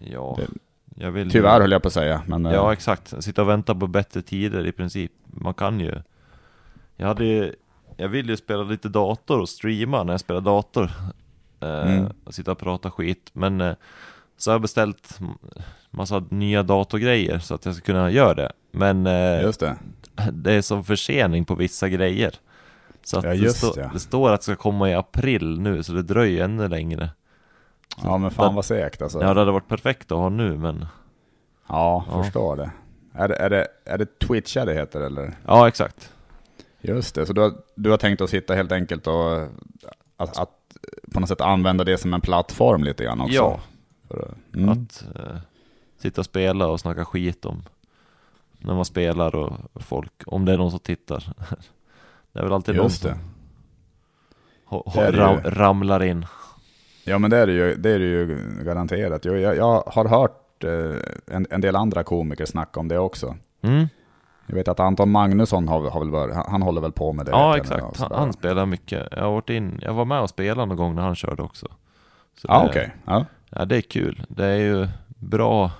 ja. 0.00 0.36
det- 0.38 0.48
jag 1.04 1.10
vill 1.10 1.24
ju- 1.26 1.30
Tyvärr 1.30 1.60
höll 1.60 1.72
jag 1.72 1.82
på 1.82 1.88
att 1.88 1.94
säga. 1.94 2.22
Men, 2.26 2.46
eh, 2.46 2.52
Ja, 2.52 2.72
exakt. 2.72 3.24
Sitta 3.24 3.42
och 3.42 3.48
vänta 3.48 3.74
på 3.74 3.86
bättre 3.86 4.22
tider 4.22 4.66
i 4.66 4.72
princip. 4.72 5.12
Man 5.26 5.54
kan 5.54 5.80
ju... 5.80 5.94
Jag 6.96 7.06
hade 7.06 7.24
ju- 7.24 7.54
Jag 7.96 8.08
vill 8.08 8.28
ju 8.28 8.36
spela 8.36 8.62
lite 8.62 8.88
dator 8.88 9.40
och 9.40 9.48
streama 9.48 10.02
när 10.04 10.12
jag 10.12 10.20
spelar 10.20 10.40
dator. 10.40 10.90
Eh, 11.60 11.92
Mm. 11.96 12.12
Och 12.24 12.34
sitta 12.34 12.52
och 12.52 12.58
prata 12.58 12.90
skit. 12.90 13.30
Men 13.32 13.60
eh, 13.60 13.74
så 14.36 14.50
har 14.50 14.54
jag 14.54 14.62
beställt 14.62 15.18
massa 15.90 16.24
nya 16.28 16.62
datorgrejer 16.62 17.38
så 17.38 17.54
att 17.54 17.64
jag 17.64 17.74
ska 17.74 17.84
kunna 17.84 18.10
göra 18.10 18.34
det. 18.34 18.52
Men 18.70 19.06
eh, 19.06 19.50
det. 19.58 19.76
det 20.32 20.52
är 20.52 20.62
som 20.62 20.84
försening 20.84 21.44
på 21.44 21.54
vissa 21.54 21.88
grejer. 21.88 22.34
Så 23.04 23.18
att 23.18 23.24
Ja, 23.24 23.34
det, 23.34 23.50
stå, 23.52 23.72
ja. 23.76 23.90
det 23.92 24.00
står 24.00 24.30
att 24.32 24.40
det 24.40 24.44
ska 24.44 24.56
komma 24.56 24.90
i 24.90 24.94
april 24.94 25.60
nu, 25.60 25.82
så 25.82 25.92
det 25.92 26.02
dröjer 26.02 26.44
ännu 26.44 26.68
längre. 26.68 27.10
Ja 28.02 28.18
men 28.18 28.30
fan 28.30 28.54
vad 28.54 28.64
segt 28.64 29.02
alltså. 29.02 29.18
Ja, 29.22 29.34
det 29.34 29.40
hade 29.40 29.52
varit 29.52 29.68
perfekt 29.68 30.12
att 30.12 30.18
ha 30.18 30.28
nu, 30.28 30.56
men... 30.56 30.86
Ja, 31.68 32.04
Ja. 32.10 32.22
förstår 32.22 32.56
det. 32.56 32.70
Är 33.14 33.28
det, 33.28 33.34
är 33.36 33.50
det, 33.50 33.66
är 33.84 33.98
det 33.98 34.18
Twitcha 34.18 34.64
det 34.64 34.74
heter 34.74 35.00
eller? 35.00 35.34
Ja, 35.46 35.68
exakt. 35.68 36.12
Just 36.80 37.14
det, 37.14 37.26
så 37.26 37.32
du 37.32 37.40
har, 37.40 37.52
du 37.74 37.90
har 37.90 37.96
tänkt 37.96 38.20
att 38.20 38.30
sitta 38.30 38.54
helt 38.54 38.72
enkelt 38.72 39.06
och 39.06 39.42
att, 40.16 40.38
att 40.38 40.50
på 41.12 41.20
något 41.20 41.28
sätt 41.28 41.40
använda 41.40 41.84
det 41.84 41.98
som 41.98 42.14
en 42.14 42.20
plattform 42.20 42.84
lite 42.84 43.04
grann 43.04 43.20
också? 43.20 43.34
Ja, 43.34 43.60
För, 44.08 44.34
mm. 44.54 44.68
Att 44.68 45.04
eh, 45.16 45.36
sitta 45.98 46.20
och 46.20 46.24
spela 46.24 46.66
och 46.66 46.80
snacka 46.80 47.04
skit 47.04 47.44
om 47.44 47.62
när 48.58 48.74
man 48.74 48.84
spelar 48.84 49.34
och 49.34 49.52
folk, 49.74 50.12
om 50.26 50.44
det 50.44 50.52
är 50.52 50.58
någon 50.58 50.70
som 50.70 50.80
tittar. 50.80 51.32
det 52.32 52.38
är 52.38 52.42
väl 52.42 52.52
alltid 52.52 52.74
någon 52.76 52.84
Just 52.84 53.02
som 53.02 53.10
det. 53.10 53.18
ho- 54.68 55.12
ram, 55.12 55.40
ramlar 55.44 56.02
in. 56.02 56.26
Ja 57.04 57.18
men 57.18 57.30
det 57.30 57.36
är 57.36 57.46
det 57.46 57.52
ju, 57.52 57.74
det 57.76 57.90
är 57.90 57.98
det 57.98 58.04
ju 58.04 58.38
garanterat. 58.64 59.24
Jag, 59.24 59.38
jag, 59.40 59.56
jag 59.56 59.82
har 59.86 60.08
hört 60.08 60.64
eh, 60.64 61.34
en, 61.36 61.46
en 61.50 61.60
del 61.60 61.76
andra 61.76 62.02
komiker 62.02 62.44
snacka 62.46 62.80
om 62.80 62.88
det 62.88 62.98
också. 62.98 63.36
Mm. 63.62 63.88
Jag 64.50 64.54
vet 64.56 64.68
att 64.68 64.80
Anton 64.80 65.10
Magnusson 65.10 65.68
har, 65.68 65.90
har 65.90 66.00
väl 66.00 66.10
varit, 66.10 66.34
han, 66.34 66.44
han 66.48 66.62
håller 66.62 66.80
väl 66.80 66.92
på 66.92 67.12
med 67.12 67.26
det. 67.26 67.30
Ja, 67.32 67.40
jag 67.42 67.50
och 67.50 67.56
exakt. 67.56 68.00
Han, 68.00 68.12
han 68.12 68.32
spelar 68.32 68.66
mycket. 68.66 69.08
Jag 69.10 69.22
har 69.22 69.30
varit 69.32 69.50
in, 69.50 69.78
jag 69.82 69.94
var 69.94 70.04
med 70.04 70.20
och 70.20 70.30
spelade 70.30 70.66
någon 70.66 70.76
gång 70.76 70.94
när 70.94 71.02
han 71.02 71.14
körde 71.14 71.42
också. 71.42 71.66
Så 72.36 72.46
Ja 72.48 72.62
det, 72.62 72.68
okej. 72.68 72.94
Ja. 73.04 73.24
Ja, 73.50 73.64
det 73.64 73.76
är 73.76 73.80
kul. 73.80 74.22
Det 74.28 74.44
är 74.46 74.56
ju 74.58 74.88
bra. 75.08 75.70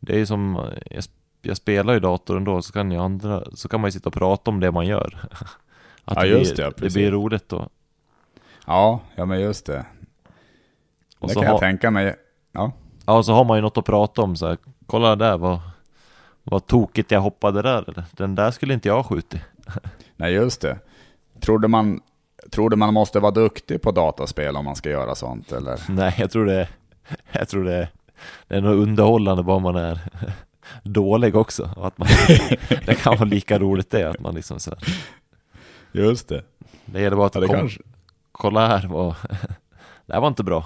Det 0.00 0.12
är 0.14 0.18
ju 0.18 0.26
som, 0.26 0.66
jag, 0.90 1.04
jag 1.42 1.56
spelar 1.56 1.94
ju 1.94 2.00
dator 2.00 2.36
ändå, 2.36 2.62
så 2.62 2.72
kan, 2.72 2.92
ju 2.92 2.98
andra, 2.98 3.42
så 3.54 3.68
kan 3.68 3.80
man 3.80 3.88
ju 3.88 3.92
sitta 3.92 4.08
och 4.08 4.14
prata 4.14 4.50
om 4.50 4.60
det 4.60 4.70
man 4.70 4.86
gör. 4.86 5.18
Att 6.04 6.16
Ja, 6.16 6.22
det 6.22 6.28
just 6.28 6.54
blir, 6.54 6.64
det, 6.64 6.70
det 6.70 6.76
precis. 6.76 6.94
blir 6.94 7.10
roligt 7.10 7.48
då. 7.48 7.68
ja, 8.66 9.00
ja 9.14 9.24
men 9.24 9.40
just 9.40 9.66
det. 9.66 9.86
Och 11.18 11.28
det 11.28 11.34
kan 11.34 11.44
ha- 11.44 11.50
jag 11.50 11.60
tänka 11.60 11.90
mig. 11.90 12.14
Ja. 12.52 12.72
Ja, 13.06 13.22
så 13.22 13.32
har 13.32 13.44
man 13.44 13.58
ju 13.58 13.62
något 13.62 13.78
att 13.78 13.84
prata 13.84 14.22
om 14.22 14.36
så 14.36 14.46
här. 14.48 14.58
Kolla 14.86 15.16
där 15.16 15.38
vad, 15.38 15.60
vad 16.44 16.66
tokigt 16.66 17.10
jag 17.10 17.20
hoppade 17.20 17.62
där 17.62 17.82
eller? 17.88 18.04
Den 18.12 18.34
där 18.34 18.50
skulle 18.50 18.74
inte 18.74 18.88
jag 18.88 18.96
ha 18.96 19.02
skjutit. 19.04 19.40
Nej 20.16 20.32
just 20.32 20.60
det. 20.60 20.78
Trodde 21.40 21.68
man, 21.68 22.00
trodde 22.50 22.76
man 22.76 22.94
måste 22.94 23.20
vara 23.20 23.30
duktig 23.32 23.82
på 23.82 23.90
dataspel 23.90 24.56
om 24.56 24.64
man 24.64 24.76
ska 24.76 24.90
göra 24.90 25.14
sånt 25.14 25.52
eller? 25.52 25.80
Nej, 25.88 26.14
jag 26.18 26.30
tror 26.30 26.46
det 26.46 26.68
Jag 27.32 27.48
tror 27.48 27.64
det 27.64 27.88
Det 28.48 28.56
är 28.56 28.60
nog 28.60 28.74
underhållande 28.82 29.42
bara 29.42 29.58
man 29.58 29.76
är 29.76 30.00
dålig 30.82 31.36
också. 31.36 31.70
Att 31.76 31.98
man, 31.98 32.08
det 32.86 32.94
kan 32.94 33.16
vara 33.16 33.24
lika 33.28 33.58
roligt 33.58 33.90
det, 33.90 34.10
att 34.10 34.20
man 34.20 34.34
liksom 34.34 34.60
så 34.60 34.70
här, 34.70 34.78
Just 35.92 36.28
det. 36.28 36.44
Det 36.84 37.00
gäller 37.00 37.16
bara 37.16 37.26
att 37.26 37.34
Ja, 37.34 37.40
det 37.40 37.46
kom, 37.46 37.56
kanske. 37.56 37.80
kolla 38.32 38.68
här 38.68 38.86
vad 38.86 39.14
Det 40.06 40.12
här 40.12 40.20
var 40.20 40.28
inte 40.28 40.42
bra. 40.44 40.64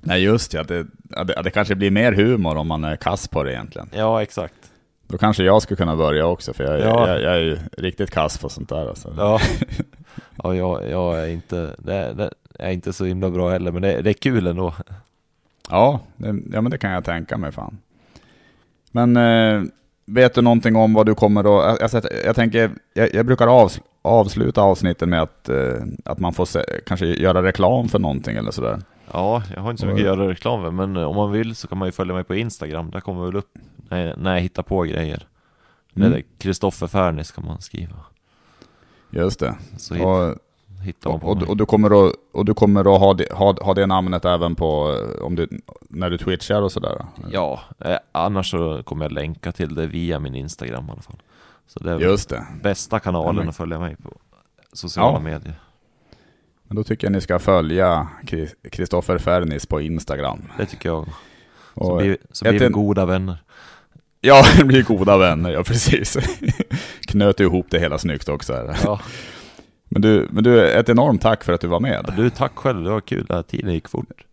Nej 0.00 0.22
just 0.22 0.54
ja, 0.54 0.62
det, 0.62 0.86
det, 1.02 1.42
det 1.44 1.50
kanske 1.50 1.74
blir 1.74 1.90
mer 1.90 2.12
humor 2.12 2.56
om 2.56 2.68
man 2.68 2.84
är 2.84 2.96
kass 2.96 3.28
på 3.28 3.42
det 3.42 3.52
egentligen. 3.52 3.88
Ja, 3.94 4.22
exakt. 4.22 4.54
Då 5.06 5.18
kanske 5.18 5.44
jag 5.44 5.62
skulle 5.62 5.76
kunna 5.76 5.96
börja 5.96 6.26
också, 6.26 6.52
för 6.52 6.64
jag, 6.64 6.80
Ja. 6.80 7.08
jag, 7.08 7.22
jag 7.22 7.34
är 7.34 7.38
ju 7.40 7.58
riktigt 7.78 8.10
kass 8.10 8.38
på 8.38 8.48
sånt 8.48 8.68
där. 8.68 8.88
Alltså. 8.88 9.14
Ja, 9.16 9.40
ja 10.42 10.54
jag, 10.54 10.90
jag 10.90 11.20
är 11.20 11.28
inte, 11.28 11.74
det, 11.78 12.14
det 12.14 12.30
är 12.58 12.70
inte 12.70 12.92
så 12.92 13.04
himla 13.04 13.30
bra 13.30 13.50
heller, 13.50 13.72
men 13.72 13.82
det, 13.82 14.02
det 14.02 14.10
är 14.10 14.14
kul 14.14 14.46
ändå. 14.46 14.74
Ja, 15.70 16.00
det, 16.16 16.26
ja, 16.52 16.60
men 16.60 16.70
det 16.70 16.78
kan 16.78 16.90
jag 16.90 17.04
tänka 17.04 17.36
mig 17.36 17.52
fan. 17.52 17.78
Men 18.90 19.16
eh, 19.16 19.62
vet 20.06 20.34
du 20.34 20.42
någonting 20.42 20.76
om 20.76 20.94
vad 20.94 21.06
du 21.06 21.14
kommer 21.14 21.40
att... 21.70 21.82
Alltså, 21.82 21.96
jag, 21.96 22.24
jag 22.24 22.36
tänker, 22.36 22.70
jag, 22.94 23.14
jag 23.14 23.26
brukar 23.26 23.46
avs, 23.46 23.80
avsluta 24.02 24.62
avsnitten 24.62 25.10
med 25.10 25.22
att, 25.22 25.48
eh, 25.48 25.74
att 26.04 26.18
man 26.18 26.32
får 26.32 26.44
se, 26.44 26.62
kanske 26.86 27.06
göra 27.06 27.42
reklam 27.42 27.88
för 27.88 27.98
någonting 27.98 28.36
eller 28.36 28.50
sådär. 28.50 28.78
Ja, 29.12 29.42
jag 29.54 29.62
har 29.62 29.70
inte 29.70 29.80
så 29.80 29.86
mycket 29.86 30.00
att 30.00 30.18
göra 30.18 30.28
reklam 30.28 30.62
med, 30.62 30.72
men 30.74 30.96
eh, 30.96 31.02
om 31.08 31.16
man 31.16 31.32
vill 31.32 31.56
så 31.56 31.68
kan 31.68 31.78
man 31.78 31.88
ju 31.88 31.92
följa 31.92 32.14
mig 32.14 32.24
på 32.24 32.34
Instagram. 32.34 32.90
Där 32.90 33.00
kommer 33.00 33.24
väl 33.26 33.36
upp 33.36 33.50
när 33.88 34.06
jag, 34.06 34.18
när 34.18 34.34
jag 34.34 34.40
hittar 34.40 34.62
på 34.62 34.82
grejer. 34.82 35.26
Mm. 35.96 36.22
Kristoffer 36.38 36.86
Fernis 36.86 37.30
kan 37.32 37.44
man 37.46 37.60
skriva. 37.60 37.96
Just 39.10 39.40
det. 39.40 39.54
Så 39.78 39.94
hit, 39.94 40.04
Och, 40.04 40.34
hittar 40.84 41.10
man 41.10 41.20
på 41.20 41.26
och, 41.26 41.36
mig. 41.36 41.46
och, 41.46 41.56
du 41.56 41.66
kommer 41.66 42.06
att, 42.08 42.14
och 42.32 42.44
du 42.44 42.54
kommer 42.54 42.94
att 42.94 43.00
ha, 43.00 43.14
det, 43.14 43.32
ha, 43.32 43.64
ha 43.64 43.74
det 43.74 43.86
namnet 43.86 44.24
även 44.24 44.54
på, 44.54 44.96
eh, 45.18 45.22
om 45.24 45.36
du, 45.36 45.48
när 45.88 46.10
du 46.10 46.18
twitchar 46.18 46.62
och 46.62 46.72
sådär? 46.72 47.04
Ja, 47.32 47.60
eh, 47.78 47.96
annars 48.12 48.50
så 48.50 48.82
kommer 48.82 49.04
jag 49.04 49.12
länka 49.12 49.52
till 49.52 49.74
det 49.74 49.86
via 49.86 50.18
min 50.20 50.34
Instagram 50.34 50.88
i 50.88 50.90
alla 50.92 51.02
fall. 51.02 51.22
Så 51.66 51.78
det 51.78 51.90
är 51.92 51.98
Just 51.98 52.28
det. 52.28 52.46
bästa 52.62 52.98
kanalen 53.00 53.48
att 53.48 53.56
följa 53.56 53.78
mig 53.78 53.96
på 53.96 54.10
sociala 54.72 55.12
Ja. 55.12 55.20
medier. 55.20 55.54
Men 56.70 56.76
då 56.76 56.84
tycker 56.84 57.06
jag 57.06 57.12
ni 57.12 57.20
ska 57.20 57.38
följa 57.38 58.08
Kristoffer 58.72 59.18
Fernis 59.18 59.66
på 59.66 59.80
Instagram. 59.80 60.42
Det 60.58 60.66
tycker 60.66 60.88
jag. 60.88 61.08
Så 61.74 61.80
Och 61.80 61.98
blir, 61.98 62.16
så 62.32 62.44
ett- 62.44 62.50
blir 62.50 62.60
vi 62.60 62.68
goda 62.72 63.06
vänner. 63.06 63.42
Ja, 64.20 64.44
det 64.58 64.64
blir 64.64 64.82
goda 64.82 65.16
vänner, 65.18 65.50
ja 65.50 65.62
precis. 65.64 66.16
Knöt 67.06 67.40
ihop 67.40 67.66
det 67.70 67.78
hela 67.78 67.98
snyggt 67.98 68.28
också. 68.28 68.52
Här. 68.54 68.78
Ja, 68.84 69.00
Men, 69.88 70.02
du, 70.02 70.28
men 70.30 70.44
du, 70.44 70.68
ett 70.70 70.88
enormt 70.88 71.22
tack 71.22 71.44
för 71.44 71.52
att 71.52 71.60
du 71.60 71.66
var 71.66 71.80
med. 71.80 72.12
du 72.16 72.30
tack 72.30 72.52
själv, 72.54 72.84
det 72.84 72.90
var 72.90 73.00
kul. 73.00 73.24
Den 73.28 73.36
här 73.36 73.42
tiden 73.42 73.72
gick 73.74 73.88
fort. 73.88 74.24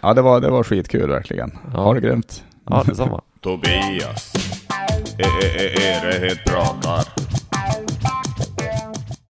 Ja, 0.00 0.14
det 0.14 0.22
var, 0.22 0.40
det 0.40 0.50
var 0.50 0.62
skitkul 0.62 1.10
verkligen. 1.10 1.58
Ja. 1.74 1.80
Ha 1.82 1.94
det 1.94 2.00
grymt. 2.00 2.44
Ja, 2.66 2.82
detsamma. 2.86 3.20
Tobias, 3.40 4.32
är, 5.18 6.06
det 6.12 6.26
helt 6.26 6.44
pratar. 6.44 7.04